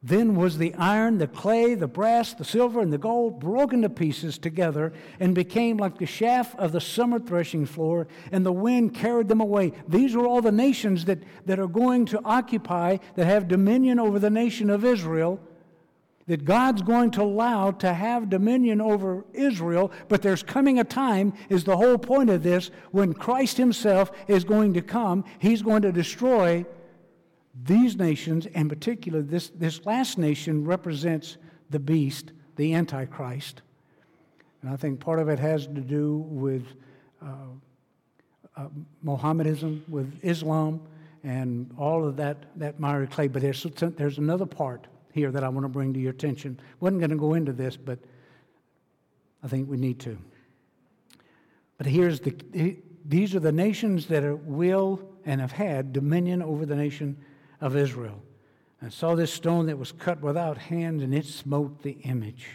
Then 0.00 0.36
was 0.36 0.58
the 0.58 0.74
iron, 0.74 1.18
the 1.18 1.26
clay, 1.26 1.74
the 1.74 1.88
brass, 1.88 2.32
the 2.32 2.44
silver, 2.44 2.80
and 2.80 2.92
the 2.92 2.98
gold 2.98 3.40
broken 3.40 3.82
to 3.82 3.88
pieces 3.88 4.38
together 4.38 4.92
and 5.18 5.34
became 5.34 5.76
like 5.76 5.98
the 5.98 6.06
chaff 6.06 6.54
of 6.54 6.70
the 6.70 6.80
summer 6.80 7.18
threshing 7.18 7.66
floor, 7.66 8.06
and 8.30 8.46
the 8.46 8.52
wind 8.52 8.94
carried 8.94 9.26
them 9.26 9.40
away. 9.40 9.72
These 9.88 10.14
are 10.14 10.24
all 10.24 10.40
the 10.40 10.52
nations 10.52 11.06
that, 11.06 11.18
that 11.46 11.58
are 11.58 11.66
going 11.66 12.06
to 12.06 12.20
occupy, 12.24 12.98
that 13.16 13.26
have 13.26 13.48
dominion 13.48 13.98
over 13.98 14.20
the 14.20 14.30
nation 14.30 14.70
of 14.70 14.84
Israel 14.84 15.40
that 16.28 16.44
God's 16.44 16.82
going 16.82 17.10
to 17.12 17.22
allow 17.22 17.70
to 17.72 17.92
have 17.92 18.28
dominion 18.28 18.80
over 18.82 19.24
Israel, 19.32 19.90
but 20.08 20.20
there's 20.20 20.42
coming 20.42 20.78
a 20.78 20.84
time, 20.84 21.32
is 21.48 21.64
the 21.64 21.76
whole 21.76 21.96
point 21.96 22.28
of 22.28 22.42
this, 22.42 22.70
when 22.92 23.14
Christ 23.14 23.56
Himself 23.56 24.12
is 24.28 24.44
going 24.44 24.74
to 24.74 24.82
come. 24.82 25.24
He's 25.38 25.62
going 25.62 25.82
to 25.82 25.90
destroy 25.90 26.66
these 27.64 27.96
nations, 27.96 28.44
in 28.44 28.68
particular, 28.68 29.22
this, 29.22 29.48
this 29.54 29.84
last 29.86 30.18
nation 30.18 30.64
represents 30.64 31.38
the 31.70 31.78
beast, 31.78 32.32
the 32.56 32.74
Antichrist. 32.74 33.62
And 34.60 34.70
I 34.70 34.76
think 34.76 35.00
part 35.00 35.18
of 35.18 35.30
it 35.30 35.38
has 35.38 35.66
to 35.66 35.80
do 35.80 36.18
with 36.28 36.66
uh, 37.22 37.32
uh, 38.54 38.68
Mohammedanism, 39.02 39.82
with 39.88 40.12
Islam, 40.22 40.82
and 41.24 41.74
all 41.78 42.06
of 42.06 42.16
that, 42.16 42.36
that 42.56 42.78
miry 42.78 43.06
clay. 43.06 43.28
But 43.28 43.40
there's, 43.40 43.62
there's 43.62 44.18
another 44.18 44.46
part 44.46 44.86
here 45.12 45.30
that 45.30 45.44
I 45.44 45.48
want 45.48 45.64
to 45.64 45.68
bring 45.68 45.92
to 45.94 46.00
your 46.00 46.10
attention. 46.10 46.60
wasn't 46.80 47.00
going 47.00 47.10
to 47.10 47.16
go 47.16 47.34
into 47.34 47.52
this, 47.52 47.76
but 47.76 47.98
I 49.42 49.48
think 49.48 49.68
we 49.68 49.76
need 49.76 50.00
to. 50.00 50.18
But 51.76 51.86
here's 51.86 52.20
the 52.20 52.76
these 53.04 53.34
are 53.34 53.40
the 53.40 53.52
nations 53.52 54.06
that 54.08 54.22
are, 54.22 54.36
will 54.36 55.00
and 55.24 55.40
have 55.40 55.52
had 55.52 55.94
dominion 55.94 56.42
over 56.42 56.66
the 56.66 56.76
nation 56.76 57.16
of 57.60 57.74
Israel. 57.74 58.22
And 58.80 58.92
saw 58.92 59.14
this 59.14 59.32
stone 59.32 59.66
that 59.66 59.78
was 59.78 59.92
cut 59.92 60.20
without 60.20 60.58
hands, 60.58 61.02
and 61.02 61.14
it 61.14 61.24
smote 61.24 61.82
the 61.82 61.92
image. 62.02 62.48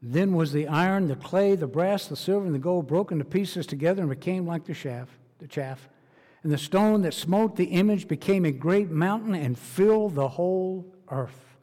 Then 0.00 0.32
was 0.32 0.52
the 0.52 0.68
iron, 0.68 1.08
the 1.08 1.16
clay, 1.16 1.54
the 1.54 1.66
brass, 1.66 2.06
the 2.06 2.16
silver, 2.16 2.46
and 2.46 2.54
the 2.54 2.58
gold 2.58 2.86
broken 2.86 3.18
to 3.18 3.24
pieces 3.24 3.66
together 3.66 4.02
and 4.02 4.10
became 4.10 4.46
like 4.46 4.64
the 4.64 4.74
chaff, 4.74 5.08
the 5.38 5.46
chaff. 5.46 5.88
And 6.42 6.52
the 6.52 6.58
stone 6.58 7.02
that 7.02 7.14
smote 7.14 7.56
the 7.56 7.66
image 7.66 8.08
became 8.08 8.44
a 8.44 8.52
great 8.52 8.90
mountain 8.90 9.34
and 9.34 9.58
filled 9.58 10.14
the 10.14 10.28
whole 10.28 10.92
earth. 11.10 11.56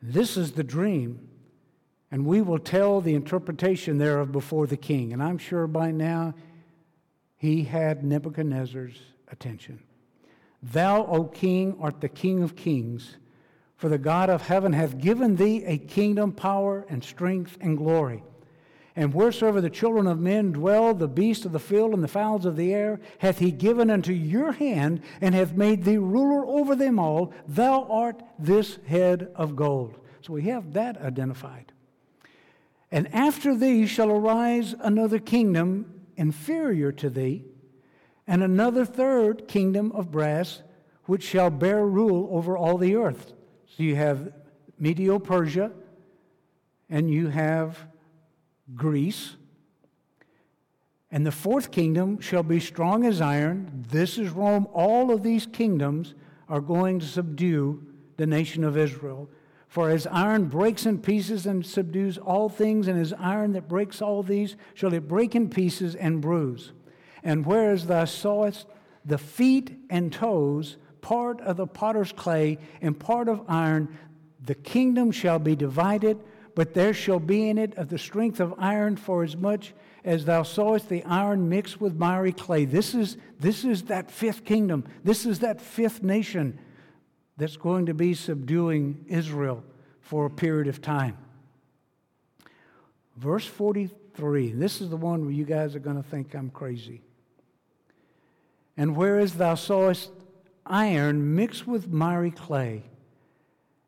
This 0.00 0.36
is 0.36 0.52
the 0.52 0.64
dream, 0.64 1.28
and 2.10 2.26
we 2.26 2.40
will 2.40 2.58
tell 2.58 3.00
the 3.00 3.14
interpretation 3.14 3.98
thereof 3.98 4.32
before 4.32 4.66
the 4.66 4.76
king. 4.76 5.12
And 5.12 5.22
I'm 5.22 5.38
sure 5.38 5.66
by 5.66 5.90
now 5.90 6.34
he 7.36 7.64
had 7.64 8.04
Nebuchadnezzar's 8.04 8.98
attention. 9.28 9.80
Thou, 10.62 11.04
O 11.06 11.24
king, 11.24 11.76
art 11.78 12.00
the 12.00 12.08
king 12.08 12.42
of 12.42 12.56
kings, 12.56 13.16
for 13.76 13.90
the 13.90 13.98
God 13.98 14.30
of 14.30 14.42
heaven 14.42 14.72
hath 14.72 14.98
given 14.98 15.36
thee 15.36 15.62
a 15.64 15.76
kingdom, 15.76 16.32
power, 16.32 16.86
and 16.88 17.04
strength, 17.04 17.58
and 17.60 17.76
glory. 17.76 18.22
And 18.96 19.12
wheresoever 19.12 19.60
the 19.60 19.70
children 19.70 20.06
of 20.06 20.20
men 20.20 20.52
dwell, 20.52 20.94
the 20.94 21.08
beasts 21.08 21.44
of 21.44 21.52
the 21.52 21.58
field 21.58 21.94
and 21.94 22.02
the 22.02 22.08
fowls 22.08 22.44
of 22.44 22.56
the 22.56 22.72
air, 22.72 23.00
hath 23.18 23.38
he 23.38 23.50
given 23.50 23.90
unto 23.90 24.12
your 24.12 24.52
hand, 24.52 25.02
and 25.20 25.34
hath 25.34 25.52
made 25.52 25.82
thee 25.82 25.98
ruler 25.98 26.46
over 26.46 26.76
them 26.76 27.00
all. 27.00 27.32
Thou 27.48 27.84
art 27.90 28.22
this 28.38 28.78
head 28.86 29.32
of 29.34 29.56
gold. 29.56 29.98
So 30.22 30.32
we 30.32 30.42
have 30.42 30.74
that 30.74 31.00
identified. 31.00 31.72
And 32.92 33.12
after 33.12 33.56
thee 33.56 33.86
shall 33.86 34.10
arise 34.10 34.76
another 34.78 35.18
kingdom 35.18 36.02
inferior 36.16 36.92
to 36.92 37.10
thee, 37.10 37.44
and 38.28 38.42
another 38.42 38.84
third 38.84 39.48
kingdom 39.48 39.90
of 39.92 40.12
brass, 40.12 40.62
which 41.06 41.24
shall 41.24 41.50
bear 41.50 41.84
rule 41.84 42.28
over 42.30 42.56
all 42.56 42.78
the 42.78 42.94
earth. 42.94 43.32
So 43.76 43.82
you 43.82 43.96
have 43.96 44.32
Medio 44.78 45.18
Persia, 45.18 45.72
and 46.88 47.10
you 47.10 47.26
have 47.26 47.76
Greece. 48.74 49.36
And 51.10 51.26
the 51.26 51.32
fourth 51.32 51.70
kingdom 51.70 52.20
shall 52.20 52.42
be 52.42 52.60
strong 52.60 53.04
as 53.04 53.20
iron. 53.20 53.84
This 53.88 54.18
is 54.18 54.30
Rome. 54.30 54.66
All 54.72 55.12
of 55.12 55.22
these 55.22 55.46
kingdoms 55.46 56.14
are 56.48 56.60
going 56.60 57.00
to 57.00 57.06
subdue 57.06 57.86
the 58.16 58.26
nation 58.26 58.64
of 58.64 58.76
Israel. 58.76 59.28
For 59.68 59.90
as 59.90 60.06
iron 60.06 60.46
breaks 60.46 60.86
in 60.86 60.98
pieces 60.98 61.46
and 61.46 61.64
subdues 61.64 62.16
all 62.16 62.48
things, 62.48 62.88
and 62.88 63.00
as 63.00 63.12
iron 63.14 63.52
that 63.52 63.68
breaks 63.68 64.00
all 64.00 64.22
these, 64.22 64.56
shall 64.74 64.92
it 64.92 65.08
break 65.08 65.34
in 65.34 65.50
pieces 65.50 65.94
and 65.94 66.20
bruise. 66.20 66.72
And 67.22 67.44
whereas 67.44 67.86
thou 67.86 68.04
sawest 68.04 68.66
the 69.04 69.18
feet 69.18 69.76
and 69.90 70.12
toes, 70.12 70.76
part 71.00 71.40
of 71.40 71.56
the 71.56 71.66
potter's 71.66 72.12
clay 72.12 72.58
and 72.80 72.98
part 72.98 73.28
of 73.28 73.44
iron, 73.48 73.98
the 74.44 74.54
kingdom 74.54 75.10
shall 75.10 75.38
be 75.38 75.56
divided 75.56 76.22
but 76.54 76.74
there 76.74 76.94
shall 76.94 77.18
be 77.18 77.48
in 77.48 77.58
it 77.58 77.74
of 77.76 77.88
the 77.88 77.98
strength 77.98 78.40
of 78.40 78.54
iron, 78.58 78.96
for 78.96 79.22
as 79.22 79.36
much 79.36 79.74
as 80.04 80.24
thou 80.24 80.42
sawest 80.42 80.88
the 80.88 81.02
iron 81.04 81.48
mixed 81.48 81.80
with 81.80 81.96
miry 81.96 82.32
clay. 82.32 82.64
This 82.64 82.94
is, 82.94 83.16
this 83.40 83.64
is 83.64 83.84
that 83.84 84.10
fifth 84.10 84.44
kingdom. 84.44 84.84
This 85.02 85.26
is 85.26 85.40
that 85.40 85.60
fifth 85.60 86.02
nation 86.02 86.58
that's 87.36 87.56
going 87.56 87.86
to 87.86 87.94
be 87.94 88.14
subduing 88.14 89.04
Israel 89.08 89.64
for 90.00 90.26
a 90.26 90.30
period 90.30 90.68
of 90.68 90.80
time. 90.80 91.16
Verse 93.16 93.46
43, 93.46 94.52
this 94.52 94.80
is 94.80 94.90
the 94.90 94.96
one 94.96 95.22
where 95.22 95.32
you 95.32 95.44
guys 95.44 95.74
are 95.74 95.80
going 95.80 95.96
to 95.96 96.08
think 96.08 96.34
I'm 96.34 96.50
crazy. 96.50 97.02
And 98.76 98.96
whereas 98.96 99.34
thou 99.34 99.54
sawest 99.54 100.10
iron 100.66 101.34
mixed 101.34 101.66
with 101.66 101.88
miry 101.88 102.30
clay, 102.30 102.84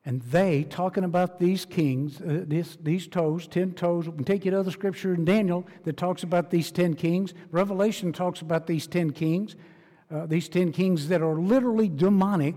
And 0.07 0.23
they, 0.23 0.63
talking 0.63 1.03
about 1.03 1.41
these 1.41 1.65
kings, 1.65 2.21
uh, 2.21 2.45
this, 2.47 2.79
these 2.81 3.09
toes, 3.09 3.49
10 3.49 3.73
toes, 3.73 4.09
we 4.09 4.15
can 4.15 4.25
take 4.25 4.45
you 4.45 4.53
to 4.53 4.61
other 4.61 4.71
scripture 4.71 5.13
in 5.13 5.25
Daniel 5.25 5.67
that 5.83 5.97
talks 5.97 6.23
about 6.23 6.49
these 6.49 6.71
10 6.71 6.95
kings. 6.95 7.35
Revelation 7.51 8.13
talks 8.13 8.41
about 8.41 8.69
these 8.69 8.87
10 8.87 9.11
kings, 9.11 9.57
uh, 10.15 10.25
these 10.27 10.49
10 10.49 10.71
kings 10.71 11.09
that 11.09 11.23
are 11.23 11.35
literally 11.35 11.89
demonic 11.89 12.55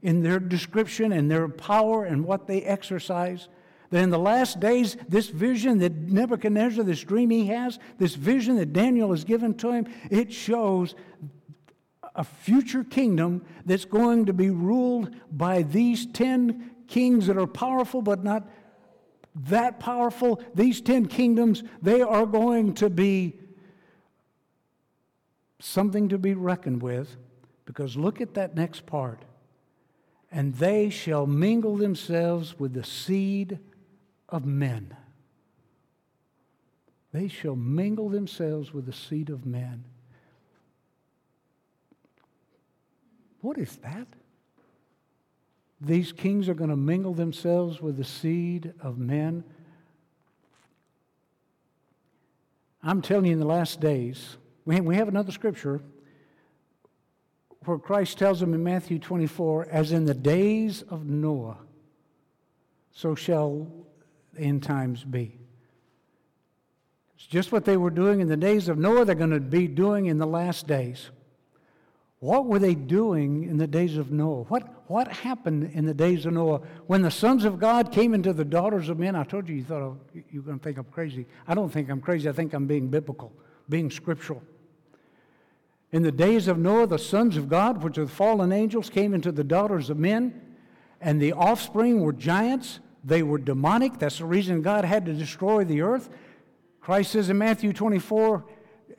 in 0.00 0.22
their 0.22 0.40
description 0.40 1.12
and 1.12 1.30
their 1.30 1.48
power 1.48 2.04
and 2.04 2.24
what 2.24 2.46
they 2.46 2.62
exercise. 2.62 3.48
That 3.90 4.02
in 4.02 4.08
the 4.08 4.18
last 4.18 4.58
days, 4.58 4.96
this 5.06 5.28
vision 5.28 5.78
that 5.80 5.94
Nebuchadnezzar, 5.94 6.82
this 6.82 7.02
dream 7.02 7.28
he 7.28 7.46
has, 7.48 7.78
this 7.98 8.14
vision 8.14 8.56
that 8.56 8.72
Daniel 8.72 9.10
has 9.10 9.22
given 9.22 9.52
to 9.58 9.70
him, 9.70 9.86
it 10.10 10.32
shows 10.32 10.94
a 12.14 12.24
future 12.24 12.84
kingdom 12.84 13.44
that's 13.66 13.84
going 13.84 14.24
to 14.24 14.32
be 14.32 14.48
ruled 14.48 15.14
by 15.30 15.62
these 15.62 16.06
10 16.06 16.70
kings 16.88 17.26
that 17.26 17.36
are 17.36 17.46
powerful 17.46 18.02
but 18.02 18.24
not 18.24 18.48
that 19.34 19.78
powerful. 19.78 20.42
These 20.54 20.80
10 20.80 21.06
kingdoms, 21.06 21.62
they 21.82 22.00
are 22.00 22.26
going 22.26 22.74
to 22.74 22.88
be 22.88 23.38
something 25.58 26.08
to 26.08 26.18
be 26.18 26.34
reckoned 26.34 26.82
with 26.82 27.16
because 27.64 27.96
look 27.96 28.20
at 28.20 28.34
that 28.34 28.54
next 28.54 28.86
part. 28.86 29.22
And 30.30 30.54
they 30.54 30.90
shall 30.90 31.26
mingle 31.26 31.76
themselves 31.76 32.58
with 32.58 32.72
the 32.74 32.84
seed 32.84 33.58
of 34.28 34.44
men. 34.44 34.96
They 37.12 37.28
shall 37.28 37.56
mingle 37.56 38.08
themselves 38.08 38.74
with 38.74 38.86
the 38.86 38.92
seed 38.92 39.30
of 39.30 39.46
men. 39.46 39.84
What 43.40 43.58
is 43.58 43.76
that? 43.76 44.08
These 45.80 46.12
kings 46.12 46.48
are 46.48 46.54
going 46.54 46.70
to 46.70 46.76
mingle 46.76 47.12
themselves 47.12 47.80
with 47.80 47.96
the 47.96 48.04
seed 48.04 48.72
of 48.80 48.98
men. 48.98 49.44
I'm 52.82 53.02
telling 53.02 53.26
you, 53.26 53.32
in 53.32 53.40
the 53.40 53.46
last 53.46 53.80
days, 53.80 54.36
we 54.64 54.96
have 54.96 55.08
another 55.08 55.32
scripture 55.32 55.80
where 57.64 57.78
Christ 57.78 58.16
tells 58.16 58.40
them 58.40 58.54
in 58.54 58.62
Matthew 58.62 58.98
24, 58.98 59.68
as 59.70 59.92
in 59.92 60.04
the 60.04 60.14
days 60.14 60.82
of 60.82 61.04
Noah, 61.04 61.58
so 62.92 63.14
shall 63.14 63.66
the 64.34 64.42
end 64.42 64.62
times 64.62 65.02
be. 65.04 65.36
It's 67.16 67.26
just 67.26 67.50
what 67.50 67.64
they 67.64 67.76
were 67.76 67.90
doing 67.90 68.20
in 68.20 68.28
the 68.28 68.36
days 68.36 68.68
of 68.68 68.78
Noah, 68.78 69.04
they're 69.04 69.14
going 69.14 69.30
to 69.30 69.40
be 69.40 69.66
doing 69.66 70.06
in 70.06 70.18
the 70.18 70.26
last 70.26 70.66
days. 70.66 71.10
What 72.26 72.46
were 72.46 72.58
they 72.58 72.74
doing 72.74 73.44
in 73.44 73.56
the 73.56 73.68
days 73.68 73.96
of 73.96 74.10
Noah? 74.10 74.42
What, 74.48 74.64
what 74.88 75.06
happened 75.06 75.70
in 75.74 75.86
the 75.86 75.94
days 75.94 76.26
of 76.26 76.32
Noah 76.32 76.60
when 76.88 77.02
the 77.02 77.10
sons 77.10 77.44
of 77.44 77.60
God 77.60 77.92
came 77.92 78.14
into 78.14 78.32
the 78.32 78.44
daughters 78.44 78.88
of 78.88 78.98
men? 78.98 79.14
I 79.14 79.22
told 79.22 79.48
you 79.48 79.54
you 79.54 79.62
thought 79.62 79.80
oh, 79.80 79.96
you 80.12 80.40
were 80.40 80.46
going 80.46 80.58
to 80.58 80.64
think 80.64 80.76
I'm 80.76 80.86
crazy. 80.90 81.24
I 81.46 81.54
don't 81.54 81.68
think 81.68 81.88
I'm 81.88 82.00
crazy. 82.00 82.28
I 82.28 82.32
think 82.32 82.52
I'm 82.52 82.66
being 82.66 82.88
biblical, 82.88 83.32
being 83.68 83.92
scriptural. 83.92 84.42
In 85.92 86.02
the 86.02 86.10
days 86.10 86.48
of 86.48 86.58
Noah, 86.58 86.88
the 86.88 86.98
sons 86.98 87.36
of 87.36 87.48
God, 87.48 87.80
which 87.84 87.96
are 87.96 88.06
the 88.06 88.10
fallen 88.10 88.50
angels, 88.50 88.90
came 88.90 89.14
into 89.14 89.30
the 89.30 89.44
daughters 89.44 89.88
of 89.88 89.96
men, 89.96 90.56
and 91.00 91.22
the 91.22 91.32
offspring 91.32 92.00
were 92.00 92.12
giants. 92.12 92.80
They 93.04 93.22
were 93.22 93.38
demonic. 93.38 94.00
That's 94.00 94.18
the 94.18 94.24
reason 94.24 94.62
God 94.62 94.84
had 94.84 95.06
to 95.06 95.12
destroy 95.12 95.62
the 95.62 95.82
earth. 95.82 96.10
Christ 96.80 97.12
says 97.12 97.30
in 97.30 97.38
Matthew 97.38 97.72
24, 97.72 98.44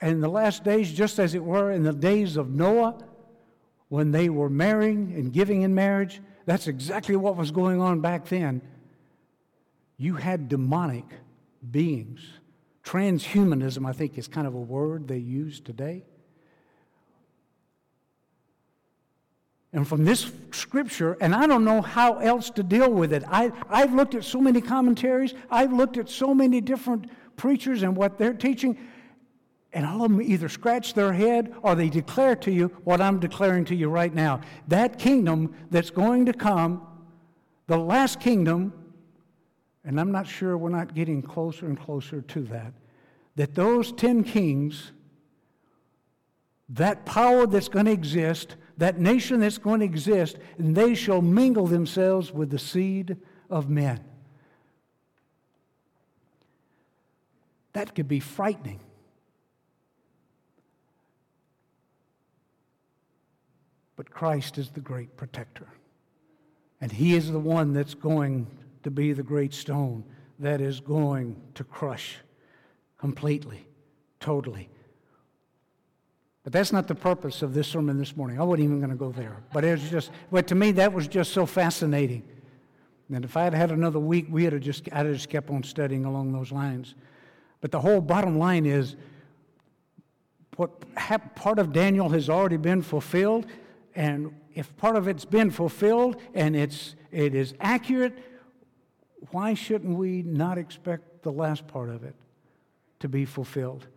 in 0.02 0.22
the 0.22 0.30
last 0.30 0.64
days, 0.64 0.94
just 0.94 1.20
as 1.20 1.36
it 1.36 1.44
were 1.44 1.74
in 1.74 1.84
the 1.84 1.92
days 1.92 2.38
of 2.38 2.52
Noah, 2.52 3.04
when 3.90 4.12
they 4.12 4.30
were 4.30 4.50
marrying 4.50 5.14
and 5.16 5.32
giving 5.32 5.62
in 5.62 5.74
marriage, 5.74 6.22
that's 6.46 6.68
exactly 6.68 7.16
what 7.16 7.36
was 7.36 7.52
going 7.52 7.82
on 7.82 8.02
back 8.02 8.26
then. 8.26 8.62
You 9.98 10.16
had 10.16 10.50
demonic 10.50 11.06
beings. 11.72 12.22
Transhumanism, 12.84 13.88
I 13.88 13.94
think, 13.94 14.18
is 14.18 14.28
kind 14.28 14.48
of 14.48 14.54
a 14.54 14.60
word 14.60 15.08
they 15.08 15.18
use 15.18 15.60
today. 15.60 16.06
And 19.74 19.88
from 19.88 20.06
this 20.06 20.32
scripture, 20.52 21.18
and 21.20 21.36
I 21.36 21.46
don't 21.46 21.66
know 21.66 21.82
how 21.82 22.20
else 22.20 22.50
to 22.52 22.64
deal 22.64 22.90
with 22.90 23.12
it. 23.12 23.24
I, 23.28 23.52
I've 23.70 23.94
looked 23.94 24.16
at 24.16 24.24
so 24.24 24.40
many 24.40 24.62
commentaries, 24.62 25.34
I've 25.52 25.74
looked 25.74 25.98
at 25.98 26.10
so 26.10 26.34
many 26.34 26.62
different 26.62 27.12
preachers 27.36 27.84
and 27.84 27.96
what 27.96 28.18
they're 28.18 28.34
teaching, 28.34 28.78
and 29.74 29.86
all 29.86 30.04
of 30.04 30.12
them 30.12 30.22
either 30.22 30.50
scratch 30.50 30.94
their 30.94 31.14
head 31.14 31.54
or 31.62 31.76
they 31.76 31.90
declare 31.90 32.36
to 32.38 32.52
you 32.52 32.68
what 32.84 33.02
I'm 33.02 33.20
declaring 33.20 33.66
to 33.66 33.76
you 33.76 33.90
right 33.90 34.14
now. 34.14 34.42
That 34.68 34.98
kingdom 34.98 35.54
that's 35.70 35.90
going 35.90 36.26
to 36.28 36.34
come, 36.34 36.86
the 37.68 37.78
last 37.78 38.20
kingdom, 38.20 38.74
and 39.84 40.00
I'm 40.00 40.12
not 40.12 40.28
sure 40.28 40.58
we're 40.58 40.70
not 40.70 40.94
getting 40.94 41.22
closer 41.22 41.66
and 41.66 41.80
closer 41.80 42.22
to 42.22 42.42
that, 42.44 42.74
that 43.36 43.56
those 43.56 43.92
10 43.92 44.24
kings, 44.24 44.92
that 46.70 47.06
power 47.06 47.46
that's 47.46 47.70
going 47.70 47.86
to 47.86 47.92
exist, 47.92 48.56
that 48.78 49.00
nation 49.00 49.40
that's 49.40 49.58
going 49.58 49.80
to 49.82 49.86
exist, 49.86 50.38
and 50.58 50.76
they 50.76 50.96
shall 50.96 51.22
mingle 51.22 51.68
themselves 51.68 52.32
with 52.34 52.50
the 52.50 52.60
seed 52.60 53.18
of 53.50 53.70
men. 53.70 54.04
That 57.74 57.94
could 57.94 58.08
be 58.08 58.20
frightening. 58.20 58.80
But 63.98 64.10
Christ 64.10 64.58
is 64.58 64.70
the 64.70 64.80
great 64.80 65.18
protector. 65.18 65.68
And 66.80 66.92
He 66.92 67.16
is 67.16 67.30
the 67.30 67.40
one 67.40 67.74
that's 67.74 67.96
going 67.96 68.48
to 68.84 68.92
be 68.92 69.12
the 69.12 69.24
great 69.24 69.54
stone 69.54 70.06
that 70.40 70.62
is 70.62 70.80
going 70.80 71.36
to 71.56 71.66
crush 71.66 72.20
completely, 72.98 73.68
totally. 74.20 74.70
But 76.44 76.54
that's 76.54 76.72
not 76.72 76.88
the 76.88 76.96
purpose 76.96 77.42
of 77.42 77.54
this 77.54 77.68
sermon 77.68 77.98
this 77.98 78.16
morning. 78.16 78.40
I 78.40 78.44
wasn't 78.44 78.66
even 78.66 78.80
going 78.80 78.92
to 78.92 78.96
go 78.96 79.12
there. 79.12 79.44
But 79.52 79.66
it 79.66 79.72
was 79.72 79.90
just, 79.90 80.12
but 80.32 80.48
to 80.48 80.56
me, 80.56 80.72
that 80.74 80.94
was 80.94 81.08
just 81.08 81.34
so 81.34 81.46
fascinating. 81.46 82.24
And 83.14 83.26
if 83.26 83.36
I 83.36 83.44
had 83.44 83.54
had 83.54 83.72
another 83.72 84.00
week, 84.00 84.28
we 84.30 84.46
had 84.46 84.62
just, 84.62 84.88
I'd 84.94 85.06
have 85.08 85.16
just 85.16 85.30
kept 85.30 85.50
on 85.50 85.64
studying 85.64 86.06
along 86.06 86.32
those 86.32 86.52
lines. 86.52 86.96
But 87.60 87.72
the 87.72 87.82
whole 87.82 88.00
bottom 88.00 88.38
line 88.38 88.66
is, 88.66 88.96
what 90.56 90.72
part 91.36 91.60
of 91.60 91.74
Daniel 91.74 92.10
has 92.10 92.30
already 92.30 92.58
been 92.58 92.82
fulfilled. 92.82 93.46
And 93.98 94.32
if 94.54 94.78
part 94.78 94.96
of 94.96 95.08
it's 95.08 95.26
been 95.26 95.50
fulfilled 95.50 96.18
and 96.36 96.56
it's, 96.56 96.96
it 97.12 97.34
is 97.34 97.56
accurate, 97.60 98.16
why 99.32 99.56
shouldn't 99.56 99.98
we 99.98 100.22
not 100.22 100.60
expect 100.60 101.24
the 101.24 101.32
last 101.32 101.68
part 101.68 101.90
of 101.90 102.04
it 102.04 102.14
to 103.00 103.10
be 103.10 103.26
fulfilled 103.26 103.88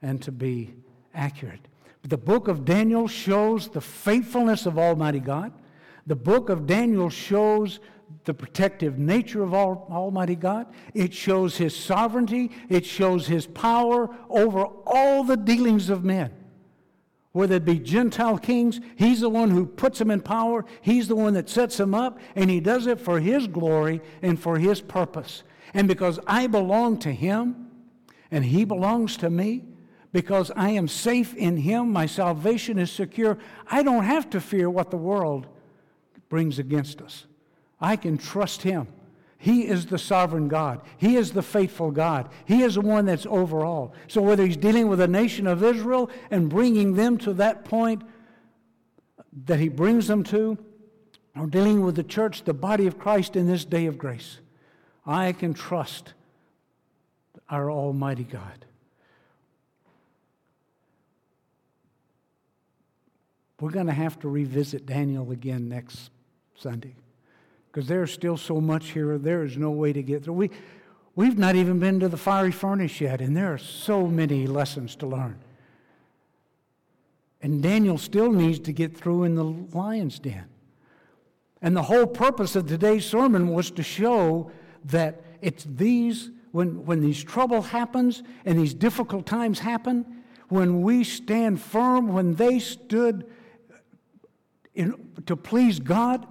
and 0.00 0.20
to 0.22 0.32
be 0.32 0.74
accurate? 1.14 1.60
But 2.00 2.08
the 2.08 2.16
book 2.16 2.48
of 2.48 2.64
Daniel 2.64 3.06
shows 3.06 3.68
the 3.68 3.82
faithfulness 3.82 4.64
of 4.64 4.78
Almighty 4.78 5.20
God. 5.20 5.52
The 6.06 6.16
book 6.16 6.48
of 6.48 6.66
Daniel 6.66 7.10
shows 7.10 7.80
the 8.24 8.32
protective 8.32 8.98
nature 8.98 9.42
of 9.42 9.52
Almighty 9.52 10.36
God. 10.36 10.68
It 10.94 11.12
shows 11.12 11.58
His 11.58 11.76
sovereignty. 11.76 12.50
It 12.70 12.86
shows 12.86 13.26
His 13.26 13.46
power 13.46 14.08
over 14.30 14.64
all 14.86 15.22
the 15.22 15.36
dealings 15.36 15.90
of 15.90 16.02
men 16.02 16.32
whether 17.32 17.56
it 17.56 17.64
be 17.64 17.78
Gentile 17.78 18.38
kings, 18.38 18.80
he's 18.96 19.20
the 19.20 19.28
one 19.28 19.50
who 19.50 19.66
puts 19.66 19.98
them 19.98 20.10
in 20.10 20.20
power. 20.20 20.64
He's 20.82 21.06
the 21.06 21.16
one 21.16 21.34
that 21.34 21.48
sets 21.48 21.76
them 21.76 21.94
up, 21.94 22.18
and 22.34 22.50
he 22.50 22.60
does 22.60 22.86
it 22.86 23.00
for 23.00 23.20
his 23.20 23.46
glory 23.46 24.00
and 24.20 24.38
for 24.38 24.58
his 24.58 24.80
purpose. 24.80 25.44
And 25.72 25.86
because 25.86 26.18
I 26.26 26.48
belong 26.48 26.98
to 27.00 27.12
him 27.12 27.70
and 28.30 28.44
he 28.44 28.64
belongs 28.64 29.16
to 29.18 29.30
me, 29.30 29.64
because 30.12 30.50
I 30.56 30.70
am 30.70 30.88
safe 30.88 31.34
in 31.34 31.56
him, 31.56 31.92
my 31.92 32.06
salvation 32.06 32.78
is 32.78 32.90
secure, 32.90 33.38
I 33.70 33.84
don't 33.84 34.02
have 34.02 34.28
to 34.30 34.40
fear 34.40 34.68
what 34.68 34.90
the 34.90 34.96
world 34.96 35.46
brings 36.28 36.58
against 36.58 37.00
us. 37.00 37.26
I 37.80 37.94
can 37.94 38.18
trust 38.18 38.62
him. 38.62 38.88
He 39.42 39.66
is 39.66 39.86
the 39.86 39.96
sovereign 39.96 40.48
God. 40.48 40.82
He 40.98 41.16
is 41.16 41.32
the 41.32 41.42
faithful 41.42 41.90
God. 41.90 42.28
He 42.44 42.60
is 42.60 42.74
the 42.74 42.82
one 42.82 43.06
that's 43.06 43.24
over 43.24 43.64
all. 43.64 43.94
So, 44.06 44.20
whether 44.20 44.44
He's 44.44 44.58
dealing 44.58 44.86
with 44.86 44.98
the 44.98 45.08
nation 45.08 45.46
of 45.46 45.64
Israel 45.64 46.10
and 46.30 46.50
bringing 46.50 46.92
them 46.92 47.16
to 47.18 47.32
that 47.32 47.64
point 47.64 48.02
that 49.46 49.58
He 49.58 49.70
brings 49.70 50.08
them 50.08 50.24
to, 50.24 50.58
or 51.34 51.46
dealing 51.46 51.80
with 51.80 51.96
the 51.96 52.02
church, 52.02 52.44
the 52.44 52.52
body 52.52 52.86
of 52.86 52.98
Christ 52.98 53.34
in 53.34 53.46
this 53.46 53.64
day 53.64 53.86
of 53.86 53.96
grace, 53.96 54.40
I 55.06 55.32
can 55.32 55.54
trust 55.54 56.12
our 57.48 57.70
Almighty 57.70 58.24
God. 58.24 58.66
We're 63.58 63.70
going 63.70 63.86
to 63.86 63.94
have 63.94 64.18
to 64.18 64.28
revisit 64.28 64.84
Daniel 64.84 65.30
again 65.30 65.70
next 65.70 66.10
Sunday 66.56 66.94
because 67.70 67.88
there's 67.88 68.12
still 68.12 68.36
so 68.36 68.60
much 68.60 68.90
here. 68.90 69.16
There 69.18 69.44
is 69.44 69.56
no 69.56 69.70
way 69.70 69.92
to 69.92 70.02
get 70.02 70.24
through. 70.24 70.34
We, 70.34 70.50
we've 71.14 71.38
not 71.38 71.54
even 71.54 71.78
been 71.78 72.00
to 72.00 72.08
the 72.08 72.16
fiery 72.16 72.52
furnace 72.52 73.00
yet, 73.00 73.20
and 73.20 73.36
there 73.36 73.52
are 73.52 73.58
so 73.58 74.06
many 74.06 74.46
lessons 74.46 74.96
to 74.96 75.06
learn. 75.06 75.38
And 77.42 77.62
Daniel 77.62 77.96
still 77.96 78.32
needs 78.32 78.58
to 78.60 78.72
get 78.72 78.96
through 78.96 79.24
in 79.24 79.34
the 79.34 79.44
lion's 79.44 80.18
den. 80.18 80.46
And 81.62 81.76
the 81.76 81.82
whole 81.82 82.06
purpose 82.06 82.56
of 82.56 82.66
today's 82.66 83.04
sermon 83.04 83.48
was 83.48 83.70
to 83.72 83.82
show 83.82 84.50
that 84.86 85.22
it's 85.40 85.64
these, 85.64 86.30
when, 86.52 86.84
when 86.84 87.00
these 87.00 87.22
trouble 87.22 87.62
happens 87.62 88.22
and 88.44 88.58
these 88.58 88.74
difficult 88.74 89.26
times 89.26 89.60
happen, 89.60 90.04
when 90.48 90.82
we 90.82 91.04
stand 91.04 91.60
firm, 91.60 92.08
when 92.08 92.34
they 92.34 92.58
stood 92.58 93.26
in, 94.74 94.94
to 95.26 95.36
please 95.36 95.78
God, 95.78 96.26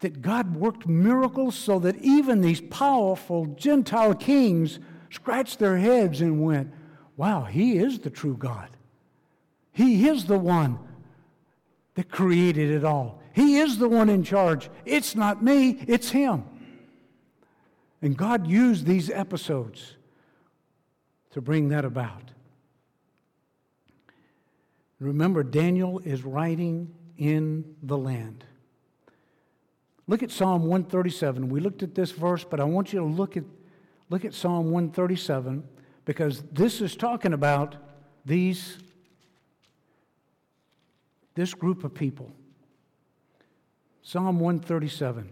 that 0.00 0.22
God 0.22 0.56
worked 0.56 0.86
miracles 0.86 1.54
so 1.54 1.78
that 1.78 1.96
even 1.96 2.40
these 2.40 2.60
powerful 2.60 3.46
Gentile 3.46 4.14
kings 4.14 4.78
scratched 5.10 5.58
their 5.58 5.78
heads 5.78 6.20
and 6.20 6.42
went, 6.42 6.72
Wow, 7.16 7.44
He 7.44 7.76
is 7.76 7.98
the 7.98 8.10
true 8.10 8.36
God. 8.36 8.68
He 9.72 10.08
is 10.08 10.24
the 10.24 10.38
one 10.38 10.78
that 11.94 12.10
created 12.10 12.70
it 12.70 12.84
all. 12.84 13.20
He 13.32 13.58
is 13.58 13.78
the 13.78 13.88
one 13.88 14.08
in 14.08 14.24
charge. 14.24 14.70
It's 14.84 15.14
not 15.14 15.42
me, 15.42 15.82
it's 15.86 16.10
Him. 16.10 16.44
And 18.02 18.16
God 18.16 18.46
used 18.46 18.86
these 18.86 19.10
episodes 19.10 19.96
to 21.32 21.40
bring 21.40 21.68
that 21.68 21.84
about. 21.84 22.30
Remember, 24.98 25.42
Daniel 25.42 25.98
is 26.00 26.24
writing 26.24 26.94
in 27.16 27.76
the 27.82 27.96
land. 27.96 28.44
Look 30.10 30.24
at 30.24 30.32
Psalm 30.32 30.62
137. 30.62 31.48
We 31.50 31.60
looked 31.60 31.84
at 31.84 31.94
this 31.94 32.10
verse, 32.10 32.42
but 32.42 32.58
I 32.58 32.64
want 32.64 32.92
you 32.92 32.98
to 32.98 33.04
look 33.04 33.36
at, 33.36 33.44
look 34.08 34.24
at 34.24 34.34
Psalm 34.34 34.72
137 34.72 35.62
because 36.04 36.42
this 36.50 36.80
is 36.80 36.96
talking 36.96 37.32
about 37.32 37.76
these, 38.26 38.78
this 41.36 41.54
group 41.54 41.84
of 41.84 41.94
people. 41.94 42.32
Psalm 44.02 44.40
137. 44.40 45.30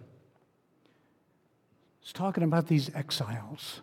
It's 2.01 2.12
talking 2.12 2.45
about 2.45 2.69
these 2.69 2.88
exiles. 2.95 3.81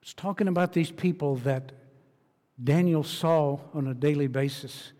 It's 0.00 0.14
talking 0.14 0.46
about 0.46 0.74
these 0.74 0.92
people 0.92 1.34
that 1.38 1.72
Daniel 2.62 3.02
saw 3.02 3.58
on 3.74 3.88
a 3.88 3.94
daily 3.94 4.28
basis. 4.28 4.92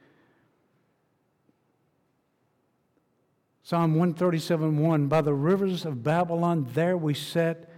Psalm 3.66 3.96
137 3.96 4.79
1 4.79 5.09
By 5.09 5.20
the 5.20 5.35
rivers 5.35 5.85
of 5.85 6.05
Babylon, 6.05 6.68
there 6.74 6.96
we 6.96 7.14
sat, 7.14 7.68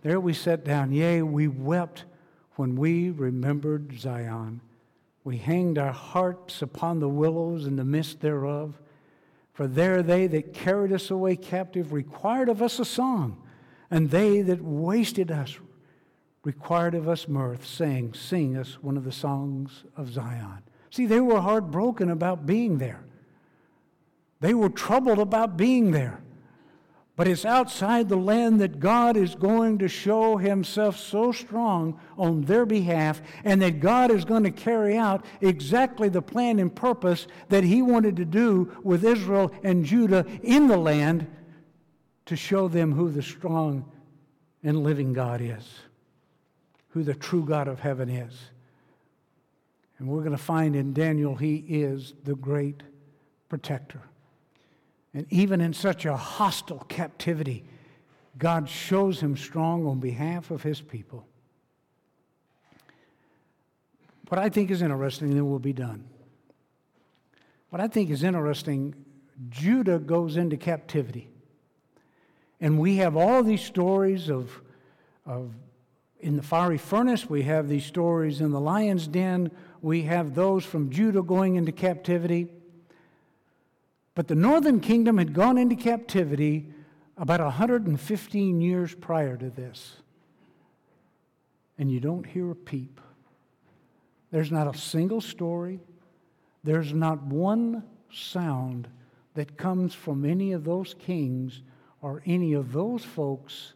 there 0.00 0.18
we 0.18 0.32
sat 0.32 0.64
down. 0.64 0.92
Yea, 0.92 1.20
we 1.20 1.46
wept 1.46 2.06
when 2.56 2.74
we 2.74 3.10
remembered 3.10 4.00
Zion. 4.00 4.62
We 5.22 5.36
hanged 5.36 5.76
our 5.76 5.92
hearts 5.92 6.62
upon 6.62 7.00
the 7.00 7.08
willows 7.10 7.66
in 7.66 7.76
the 7.76 7.84
midst 7.84 8.22
thereof. 8.22 8.80
For 9.52 9.66
there 9.66 10.02
they 10.02 10.26
that 10.26 10.54
carried 10.54 10.90
us 10.90 11.10
away 11.10 11.36
captive 11.36 11.92
required 11.92 12.48
of 12.48 12.62
us 12.62 12.78
a 12.78 12.86
song, 12.86 13.42
and 13.90 14.08
they 14.08 14.40
that 14.40 14.62
wasted 14.62 15.30
us 15.30 15.58
required 16.44 16.94
of 16.94 17.10
us 17.10 17.28
mirth, 17.28 17.66
saying, 17.66 18.14
Sing 18.14 18.56
us 18.56 18.82
one 18.82 18.96
of 18.96 19.04
the 19.04 19.12
songs 19.12 19.84
of 19.98 20.10
Zion. 20.10 20.62
See, 20.88 21.04
they 21.04 21.20
were 21.20 21.42
heartbroken 21.42 22.08
about 22.08 22.46
being 22.46 22.78
there. 22.78 23.04
They 24.40 24.54
were 24.54 24.70
troubled 24.70 25.18
about 25.18 25.56
being 25.56 25.90
there. 25.90 26.22
But 27.16 27.28
it's 27.28 27.44
outside 27.44 28.08
the 28.08 28.16
land 28.16 28.62
that 28.62 28.80
God 28.80 29.14
is 29.14 29.34
going 29.34 29.78
to 29.80 29.88
show 29.88 30.38
himself 30.38 30.96
so 30.96 31.32
strong 31.32 32.00
on 32.16 32.40
their 32.42 32.64
behalf, 32.64 33.20
and 33.44 33.60
that 33.60 33.80
God 33.80 34.10
is 34.10 34.24
going 34.24 34.44
to 34.44 34.50
carry 34.50 34.96
out 34.96 35.26
exactly 35.42 36.08
the 36.08 36.22
plan 36.22 36.58
and 36.58 36.74
purpose 36.74 37.26
that 37.50 37.62
he 37.62 37.82
wanted 37.82 38.16
to 38.16 38.24
do 38.24 38.74
with 38.82 39.04
Israel 39.04 39.52
and 39.62 39.84
Judah 39.84 40.24
in 40.42 40.66
the 40.66 40.78
land 40.78 41.26
to 42.24 42.36
show 42.36 42.68
them 42.68 42.92
who 42.92 43.10
the 43.10 43.22
strong 43.22 43.84
and 44.62 44.82
living 44.82 45.12
God 45.12 45.42
is, 45.42 45.80
who 46.90 47.02
the 47.02 47.12
true 47.12 47.44
God 47.44 47.68
of 47.68 47.80
heaven 47.80 48.08
is. 48.08 48.34
And 49.98 50.08
we're 50.08 50.20
going 50.20 50.30
to 50.30 50.38
find 50.38 50.74
in 50.74 50.94
Daniel, 50.94 51.36
he 51.36 51.56
is 51.68 52.14
the 52.24 52.34
great 52.34 52.82
protector. 53.50 54.00
And 55.12 55.26
even 55.30 55.60
in 55.60 55.72
such 55.72 56.04
a 56.04 56.16
hostile 56.16 56.84
captivity, 56.88 57.64
God 58.38 58.68
shows 58.68 59.20
him 59.20 59.36
strong 59.36 59.86
on 59.86 59.98
behalf 59.98 60.50
of 60.50 60.62
his 60.62 60.80
people. 60.80 61.26
What 64.28 64.38
I 64.38 64.48
think 64.48 64.70
is 64.70 64.82
interesting, 64.82 65.30
then 65.34 65.48
we'll 65.50 65.58
be 65.58 65.72
done. 65.72 66.04
What 67.70 67.80
I 67.80 67.88
think 67.88 68.10
is 68.10 68.22
interesting, 68.22 68.94
Judah 69.48 69.98
goes 69.98 70.36
into 70.36 70.56
captivity. 70.56 71.28
And 72.60 72.78
we 72.78 72.96
have 72.96 73.16
all 73.16 73.42
these 73.42 73.62
stories 73.62 74.28
of, 74.28 74.60
of 75.26 75.52
in 76.20 76.36
the 76.36 76.42
fiery 76.42 76.78
furnace, 76.78 77.28
we 77.28 77.42
have 77.42 77.68
these 77.68 77.84
stories 77.84 78.40
in 78.40 78.50
the 78.50 78.60
lion's 78.60 79.08
den, 79.08 79.50
we 79.82 80.02
have 80.02 80.34
those 80.34 80.64
from 80.64 80.90
Judah 80.90 81.22
going 81.22 81.56
into 81.56 81.72
captivity. 81.72 82.48
But 84.20 84.28
the 84.28 84.34
northern 84.34 84.80
kingdom 84.80 85.16
had 85.16 85.32
gone 85.32 85.56
into 85.56 85.74
captivity 85.74 86.68
about 87.16 87.40
115 87.40 88.60
years 88.60 88.94
prior 88.94 89.34
to 89.38 89.48
this. 89.48 89.96
And 91.78 91.90
you 91.90 92.00
don't 92.00 92.26
hear 92.26 92.50
a 92.50 92.54
peep. 92.54 93.00
There's 94.30 94.52
not 94.52 94.66
a 94.66 94.78
single 94.78 95.22
story, 95.22 95.80
there's 96.62 96.92
not 96.92 97.22
one 97.22 97.82
sound 98.12 98.88
that 99.32 99.56
comes 99.56 99.94
from 99.94 100.26
any 100.26 100.52
of 100.52 100.64
those 100.64 100.94
kings 100.98 101.62
or 102.02 102.22
any 102.26 102.52
of 102.52 102.72
those 102.72 103.02
folks, 103.02 103.72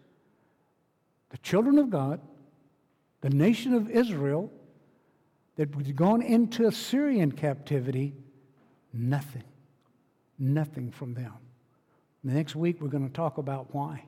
the 1.30 1.38
children 1.38 1.78
of 1.78 1.88
God, 1.88 2.20
the 3.22 3.30
nation 3.30 3.72
of 3.72 3.88
Israel, 3.88 4.52
that 5.56 5.74
had 5.74 5.96
gone 5.96 6.20
into 6.20 6.66
Assyrian 6.66 7.32
captivity, 7.32 8.12
nothing. 8.92 9.44
Nothing 10.38 10.90
from 10.90 11.14
them. 11.14 11.32
The 12.24 12.32
next 12.32 12.56
week, 12.56 12.80
we're 12.80 12.88
going 12.88 13.06
to 13.06 13.12
talk 13.12 13.38
about 13.38 13.74
why, 13.74 14.04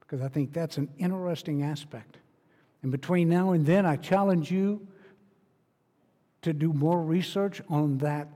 because 0.00 0.22
I 0.22 0.28
think 0.28 0.52
that's 0.52 0.78
an 0.78 0.88
interesting 0.98 1.62
aspect. 1.62 2.18
And 2.82 2.92
between 2.92 3.28
now 3.28 3.52
and 3.52 3.66
then, 3.66 3.84
I 3.84 3.96
challenge 3.96 4.50
you 4.50 4.86
to 6.42 6.52
do 6.52 6.72
more 6.72 7.02
research 7.02 7.60
on 7.68 7.98
that, 7.98 8.28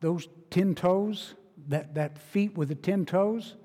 those 0.00 0.28
10 0.50 0.74
toes, 0.74 1.34
that, 1.68 1.94
that 1.94 2.18
feet 2.18 2.56
with 2.56 2.68
the 2.68 2.74
10 2.74 3.06
toes, 3.06 3.56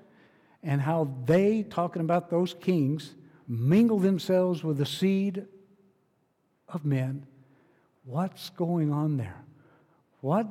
and 0.62 0.80
how 0.80 1.08
they, 1.24 1.62
talking 1.62 2.02
about 2.02 2.30
those 2.30 2.54
kings, 2.54 3.14
mingle 3.48 3.98
themselves 3.98 4.62
with 4.62 4.78
the 4.78 4.86
seed 4.86 5.46
of 6.68 6.84
men. 6.84 7.26
What's 8.04 8.50
going 8.50 8.92
on 8.92 9.16
there? 9.16 9.44
What 10.20 10.46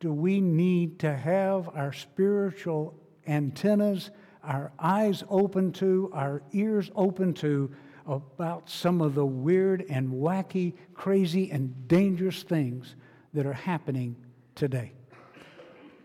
do 0.00 0.12
we 0.12 0.40
need 0.40 1.00
to 1.00 1.14
have 1.14 1.68
our 1.74 1.92
spiritual 1.92 2.94
antennas, 3.26 4.10
our 4.44 4.72
eyes 4.78 5.24
open 5.28 5.72
to, 5.72 6.10
our 6.14 6.42
ears 6.52 6.90
open 6.94 7.34
to 7.34 7.70
about 8.06 8.70
some 8.70 9.02
of 9.02 9.14
the 9.14 9.26
weird 9.26 9.84
and 9.90 10.08
wacky, 10.08 10.74
crazy, 10.94 11.50
and 11.50 11.88
dangerous 11.88 12.42
things 12.42 12.94
that 13.34 13.44
are 13.44 13.52
happening 13.52 14.16
today. 14.54 14.92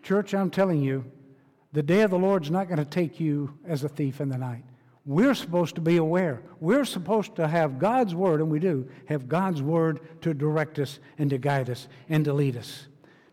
Church, 0.02 0.34
I'm 0.34 0.50
telling 0.50 0.82
you, 0.82 1.06
the 1.72 1.84
day 1.84 2.02
of 2.02 2.12
the 2.12 2.20
Lord's 2.20 2.52
not 2.52 2.68
going 2.68 2.80
to 2.80 2.86
take 2.86 3.20
you 3.20 3.58
as 3.66 3.84
a 3.84 3.90
thief 3.90 4.20
in 4.20 4.30
the 4.30 4.38
night. 4.38 4.64
We're 5.06 5.34
supposed 5.34 5.76
to 5.76 5.82
be 5.82 5.98
aware. 5.98 6.42
We're 6.60 6.86
supposed 6.86 7.36
to 7.36 7.48
have 7.48 7.80
God's 7.80 8.16
word, 8.16 8.42
and 8.42 8.50
we 8.50 8.60
do 8.60 8.90
have 9.08 9.30
God's 9.30 9.62
word 9.62 10.00
to 10.22 10.34
direct 10.34 10.80
us 10.80 11.00
and 11.18 11.30
to 11.30 11.38
guide 11.38 11.70
us 11.70 11.88
and 12.10 12.26
to 12.26 12.34
lead 12.34 12.58
us. 12.58 12.88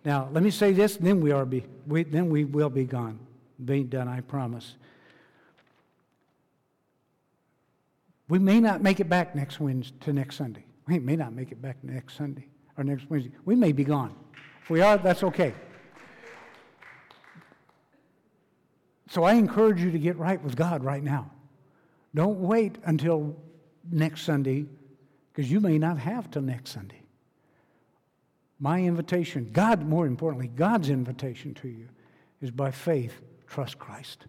Now, 0.05 0.29
let 0.33 0.43
me 0.43 0.51
say 0.51 0.73
this, 0.73 0.97
then 0.97 1.21
we, 1.21 1.31
are 1.31 1.45
be, 1.45 1.65
we, 1.87 2.05
then 2.05 2.31
we 2.31 2.45
will 2.45 2.71
be 2.71 2.85
gone. 2.85 3.19
Be 3.63 3.85
done, 3.85 4.09
I 4.09 4.21
promise. 4.23 4.77
We 8.29 8.39
may 8.39 8.61
not 8.61 8.83
make 8.83 9.01
it 9.01 9.09
back 9.09 9.35
next 9.35 9.61
Wednesday 9.61 9.97
to 10.01 10.13
next 10.13 10.37
Sunday. 10.37 10.65
We 10.87 10.99
may 10.99 11.17
not 11.17 11.35
make 11.35 11.53
it 11.53 11.61
back 11.61 11.77
next 11.83 12.17
Sunday 12.17 12.47
or 12.79 12.85
next 12.85 13.11
Wednesday. 13.11 13.33
We 13.45 13.55
may 13.57 13.73
be 13.73 13.85
gone. 13.85 14.15
If 14.63 14.71
we 14.71 14.81
are, 14.81 14.97
that's 14.97 15.23
okay. 15.23 15.53
So 19.11 19.25
I 19.25 19.35
encourage 19.35 19.81
you 19.81 19.91
to 19.91 19.99
get 19.99 20.17
right 20.17 20.43
with 20.43 20.57
God 20.57 20.85
right 20.85 21.03
now. 21.03 21.31
Don't 22.15 22.39
wait 22.41 22.79
until 22.85 23.37
next 23.91 24.23
Sunday 24.23 24.67
because 25.33 25.51
you 25.51 25.61
may 25.61 25.79
not 25.79 25.99
have 25.99 26.31
till 26.31 26.43
next 26.43 26.71
Sunday. 26.71 27.00
My 28.61 28.81
invitation, 28.83 29.49
God, 29.53 29.87
more 29.87 30.07
importantly, 30.07 30.49
God's 30.49 30.91
invitation 30.91 31.55
to 31.55 31.69
you 31.69 31.89
is 32.43 32.51
by 32.51 32.71
faith, 32.71 33.15
trust 33.49 33.79
Christ. 33.79 34.27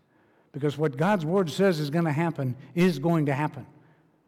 Because 0.54 0.78
what 0.78 0.96
God's 0.98 1.26
word 1.26 1.50
says 1.50 1.80
is 1.80 1.90
going 1.90 2.06
to 2.06 2.12
happen 2.12 2.56
is 2.74 2.98
going 2.98 3.26
to 3.26 3.34
happen. 3.34 3.66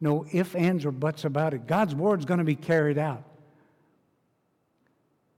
No 0.02 0.26
ifs, 0.34 0.56
ands, 0.56 0.86
or 0.86 0.92
buts 0.92 1.24
about 1.24 1.54
it. 1.54 1.68
God's 1.68 1.96
word 1.96 2.20
is 2.20 2.26
going 2.26 2.40
to 2.40 2.44
be 2.44 2.56
carried 2.56 2.98
out. 2.98 3.24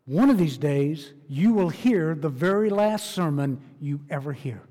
one 0.05 0.30
of 0.30 0.38
these 0.38 0.57
days 0.57 1.13
you 1.28 1.53
will 1.53 1.70
hear 1.70 2.13
the 2.16 2.30
very 2.30 2.70
last 2.70 3.11
sermon 3.11 3.59
you 3.80 3.99
ever 4.09 4.34
hear. 4.34 4.61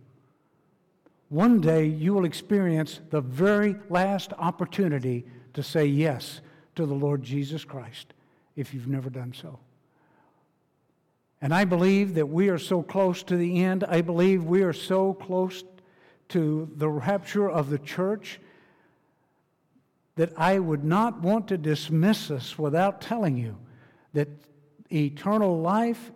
One 1.29 1.61
day 1.61 1.87
you 1.87 2.15
will 2.15 2.25
experience 2.25 3.01
the 3.11 3.21
very 3.21 3.77
last 3.89 4.33
opportunity 4.39 5.25
to 5.55 5.63
say 5.63 5.87
yes 5.87 6.41
to 6.77 6.87
the 6.87 6.95
Lord 6.95 7.23
Jesus 7.23 7.65
Christ 7.65 8.15
if 8.55 8.73
you've 8.73 8.89
never 8.89 9.11
done 9.11 9.33
so. 9.33 9.59
And 11.45 11.53
I 11.53 11.67
believe 11.67 12.15
that 12.15 12.31
we 12.31 12.49
are 12.49 12.57
so 12.57 12.83
close 12.83 13.23
to 13.25 13.37
the 13.37 13.63
end. 13.63 13.85
I 13.85 14.01
believe 14.01 14.45
we 14.45 14.63
are 14.63 14.73
so 14.73 15.13
close 15.13 15.63
to 16.31 16.71
the 16.75 16.89
rapture 16.89 17.51
of 17.51 17.69
the 17.69 17.79
church 17.79 18.41
that 20.17 20.33
I 20.39 20.59
would 20.59 20.85
not 20.85 21.21
want 21.21 21.49
to 21.49 21.59
dismiss 21.59 22.31
us 22.31 22.59
without 22.59 23.03
telling 23.03 23.37
you 23.37 23.59
that 24.15 24.29
eternal 24.91 25.61
life 25.61 26.13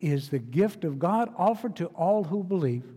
is 0.00 0.30
the 0.30 0.38
gift 0.38 0.84
of 0.84 0.98
God 0.98 1.30
offered 1.36 1.76
to 1.76 1.88
all 1.88 2.24
who 2.24 2.42
believe. 2.42 2.94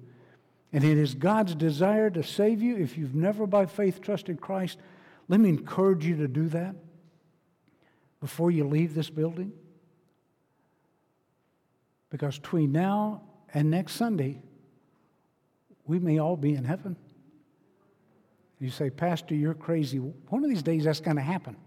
And 0.71 0.81
it 0.81 0.97
is 0.97 1.13
God's 1.13 1.55
desire 1.55 2.09
to 2.09 2.23
save 2.23 2.61
you. 2.61 2.77
If 2.77 2.97
you've 2.97 3.15
never 3.15 3.45
by 3.45 3.65
faith 3.65 3.99
trusted 3.99 4.39
Christ, 4.39 4.77
let 5.27 5.41
me 5.41 5.49
encourage 5.49 6.05
you 6.05 6.15
to 6.15 6.29
do 6.29 6.47
that 6.47 6.73
before 8.21 8.49
you 8.49 8.63
leave 8.63 8.95
this 8.95 9.09
building. 9.09 9.51
Because 12.15 12.39
between 12.39 12.71
now 12.71 13.23
and 13.53 13.69
next 13.69 13.95
Sunday, 13.95 14.41
we 15.85 15.99
may 15.99 16.17
all 16.17 16.37
be 16.37 16.55
in 16.55 16.63
heaven. 16.63 16.95
You 18.57 18.69
say, 18.69 18.89
Pastor, 18.89 19.35
you're 19.35 19.53
crazy. 19.53 19.97
One 19.97 20.41
of 20.41 20.49
these 20.49 20.63
days 20.63 20.85
that's 20.85 21.01
going 21.01 21.17
to 21.17 21.21
happen. 21.21 21.57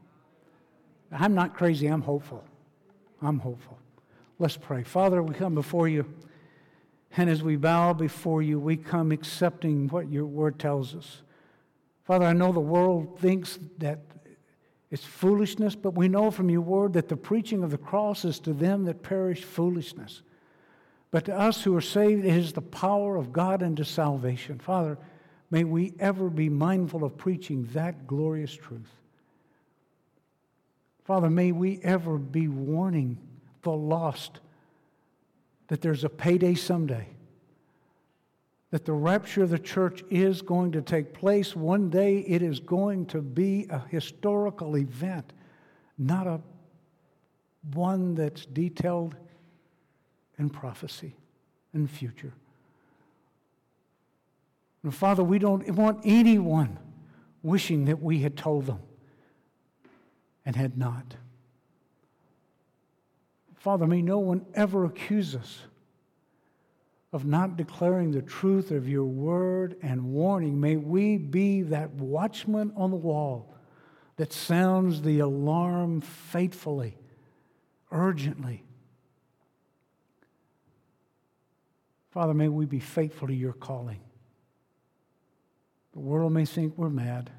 I'm 1.12 1.34
not 1.34 1.54
crazy, 1.54 1.86
I'm 1.86 2.00
hopeful. 2.00 2.42
I'm 3.20 3.38
hopeful. 3.38 3.78
Let's 4.38 4.56
pray. 4.56 4.84
Father, 4.84 5.22
we 5.22 5.34
come 5.34 5.54
before 5.54 5.86
you, 5.86 6.06
and 7.18 7.28
as 7.28 7.42
we 7.42 7.56
bow 7.56 7.92
before 7.92 8.40
you, 8.40 8.58
we 8.58 8.78
come 8.78 9.12
accepting 9.12 9.88
what 9.88 10.10
your 10.10 10.24
word 10.24 10.58
tells 10.58 10.94
us. 10.94 11.20
Father, 12.04 12.24
I 12.24 12.32
know 12.32 12.52
the 12.52 12.60
world 12.60 13.18
thinks 13.20 13.58
that 13.80 13.98
it's 14.90 15.04
foolishness, 15.04 15.74
but 15.74 15.92
we 15.92 16.08
know 16.08 16.30
from 16.30 16.48
your 16.48 16.62
word 16.62 16.94
that 16.94 17.10
the 17.10 17.18
preaching 17.18 17.62
of 17.62 17.70
the 17.70 17.76
cross 17.76 18.24
is 18.24 18.40
to 18.40 18.54
them 18.54 18.86
that 18.86 19.02
perish 19.02 19.44
foolishness. 19.44 20.22
But 21.10 21.24
to 21.26 21.38
us 21.38 21.62
who 21.62 21.74
are 21.76 21.80
saved, 21.80 22.24
it 22.24 22.36
is 22.36 22.52
the 22.52 22.60
power 22.60 23.16
of 23.16 23.32
God 23.32 23.62
unto 23.62 23.84
salvation. 23.84 24.58
Father, 24.58 24.98
may 25.50 25.64
we 25.64 25.94
ever 25.98 26.28
be 26.28 26.48
mindful 26.48 27.04
of 27.04 27.16
preaching 27.16 27.68
that 27.72 28.06
glorious 28.06 28.54
truth. 28.54 28.92
Father, 31.04 31.30
may 31.30 31.52
we 31.52 31.80
ever 31.82 32.18
be 32.18 32.48
warning 32.48 33.16
the 33.62 33.70
lost 33.70 34.40
that 35.68 35.80
there's 35.80 36.04
a 36.04 36.10
payday 36.10 36.54
someday, 36.54 37.06
that 38.70 38.84
the 38.84 38.92
rapture 38.92 39.42
of 39.42 39.50
the 39.50 39.58
church 39.58 40.04
is 40.10 40.42
going 40.42 40.72
to 40.72 40.82
take 40.82 41.14
place. 41.14 41.56
One 41.56 41.88
day 41.88 42.18
it 42.18 42.42
is 42.42 42.60
going 42.60 43.06
to 43.06 43.22
be 43.22 43.66
a 43.70 43.78
historical 43.88 44.76
event, 44.76 45.32
not 45.96 46.26
a 46.26 46.40
one 47.72 48.14
that's 48.14 48.44
detailed 48.44 49.14
and 50.38 50.52
prophecy 50.52 51.16
and 51.72 51.90
future. 51.90 52.32
And 54.82 54.94
Father, 54.94 55.24
we 55.24 55.38
don't 55.38 55.68
want 55.72 56.00
anyone 56.04 56.78
wishing 57.42 57.86
that 57.86 58.00
we 58.00 58.20
had 58.20 58.36
told 58.36 58.66
them 58.66 58.80
and 60.46 60.56
had 60.56 60.78
not. 60.78 61.16
Father, 63.56 63.86
may 63.86 64.00
no 64.00 64.18
one 64.18 64.46
ever 64.54 64.84
accuse 64.84 65.34
us 65.34 65.58
of 67.12 67.24
not 67.24 67.56
declaring 67.56 68.12
the 68.12 68.22
truth 68.22 68.70
of 68.70 68.88
your 68.88 69.04
word 69.04 69.76
and 69.82 70.04
warning. 70.04 70.60
May 70.60 70.76
we 70.76 71.16
be 71.16 71.62
that 71.62 71.90
watchman 71.92 72.72
on 72.76 72.90
the 72.90 72.96
wall 72.96 73.54
that 74.16 74.32
sounds 74.32 75.02
the 75.02 75.20
alarm 75.20 76.00
faithfully, 76.00 76.96
urgently, 77.90 78.62
Father, 82.18 82.34
may 82.34 82.48
we 82.48 82.66
be 82.66 82.80
faithful 82.80 83.28
to 83.28 83.32
your 83.32 83.52
calling. 83.52 84.00
The 85.92 86.00
world 86.00 86.32
may 86.32 86.44
think 86.44 86.76
we're 86.76 86.88
mad. 86.88 87.30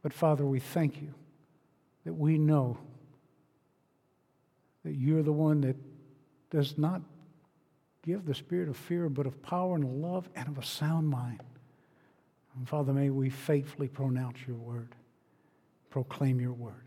But 0.00 0.14
Father, 0.14 0.46
we 0.46 0.60
thank 0.60 1.02
you 1.02 1.12
that 2.06 2.14
we 2.14 2.38
know 2.38 2.78
that 4.82 4.94
you're 4.94 5.22
the 5.22 5.30
one 5.30 5.60
that 5.60 5.76
does 6.48 6.78
not 6.78 7.02
give 8.02 8.24
the 8.24 8.34
spirit 8.34 8.70
of 8.70 8.78
fear, 8.78 9.10
but 9.10 9.26
of 9.26 9.42
power 9.42 9.74
and 9.76 10.00
love 10.00 10.30
and 10.34 10.48
of 10.48 10.56
a 10.56 10.64
sound 10.64 11.06
mind. 11.06 11.42
And 12.56 12.66
Father, 12.66 12.94
may 12.94 13.10
we 13.10 13.28
faithfully 13.28 13.88
pronounce 13.88 14.38
your 14.48 14.56
word, 14.56 14.94
proclaim 15.90 16.40
your 16.40 16.54
word. 16.54 16.85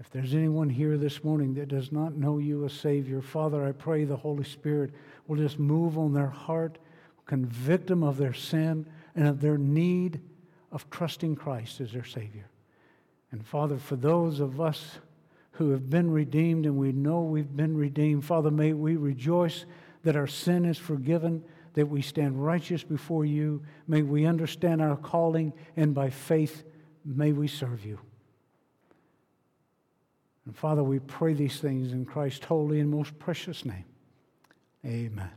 If 0.00 0.10
there's 0.10 0.34
anyone 0.34 0.68
here 0.68 0.98
this 0.98 1.22
morning 1.22 1.54
that 1.54 1.68
does 1.68 1.92
not 1.92 2.16
know 2.16 2.38
you 2.38 2.64
as 2.64 2.72
Savior, 2.72 3.22
Father, 3.22 3.64
I 3.64 3.72
pray 3.72 4.04
the 4.04 4.16
Holy 4.16 4.44
Spirit 4.44 4.92
will 5.28 5.36
just 5.36 5.58
move 5.58 5.96
on 5.96 6.12
their 6.12 6.28
heart, 6.28 6.78
convict 7.26 7.86
them 7.86 8.02
of 8.02 8.16
their 8.16 8.34
sin 8.34 8.86
and 9.14 9.28
of 9.28 9.40
their 9.40 9.56
need 9.56 10.20
of 10.72 10.90
trusting 10.90 11.36
Christ 11.36 11.80
as 11.80 11.92
their 11.92 12.04
Savior. 12.04 12.48
And 13.30 13.46
Father, 13.46 13.78
for 13.78 13.94
those 13.96 14.40
of 14.40 14.60
us 14.60 14.98
who 15.52 15.70
have 15.70 15.88
been 15.88 16.10
redeemed 16.10 16.66
and 16.66 16.76
we 16.76 16.90
know 16.90 17.22
we've 17.22 17.56
been 17.56 17.76
redeemed, 17.76 18.24
Father, 18.24 18.50
may 18.50 18.72
we 18.72 18.96
rejoice 18.96 19.64
that 20.02 20.16
our 20.16 20.26
sin 20.26 20.64
is 20.64 20.76
forgiven, 20.78 21.44
that 21.74 21.88
we 21.88 22.02
stand 22.02 22.44
righteous 22.44 22.82
before 22.82 23.24
you. 23.24 23.62
May 23.86 24.02
we 24.02 24.26
understand 24.26 24.82
our 24.82 24.96
calling, 24.96 25.52
and 25.76 25.94
by 25.94 26.10
faith, 26.10 26.64
may 27.04 27.32
we 27.32 27.46
serve 27.46 27.84
you. 27.84 28.00
And 30.46 30.56
Father, 30.56 30.82
we 30.82 30.98
pray 30.98 31.32
these 31.32 31.58
things 31.58 31.92
in 31.92 32.04
Christ's 32.04 32.44
holy 32.44 32.80
and 32.80 32.90
most 32.90 33.18
precious 33.18 33.64
name. 33.64 33.84
Amen. 34.84 35.30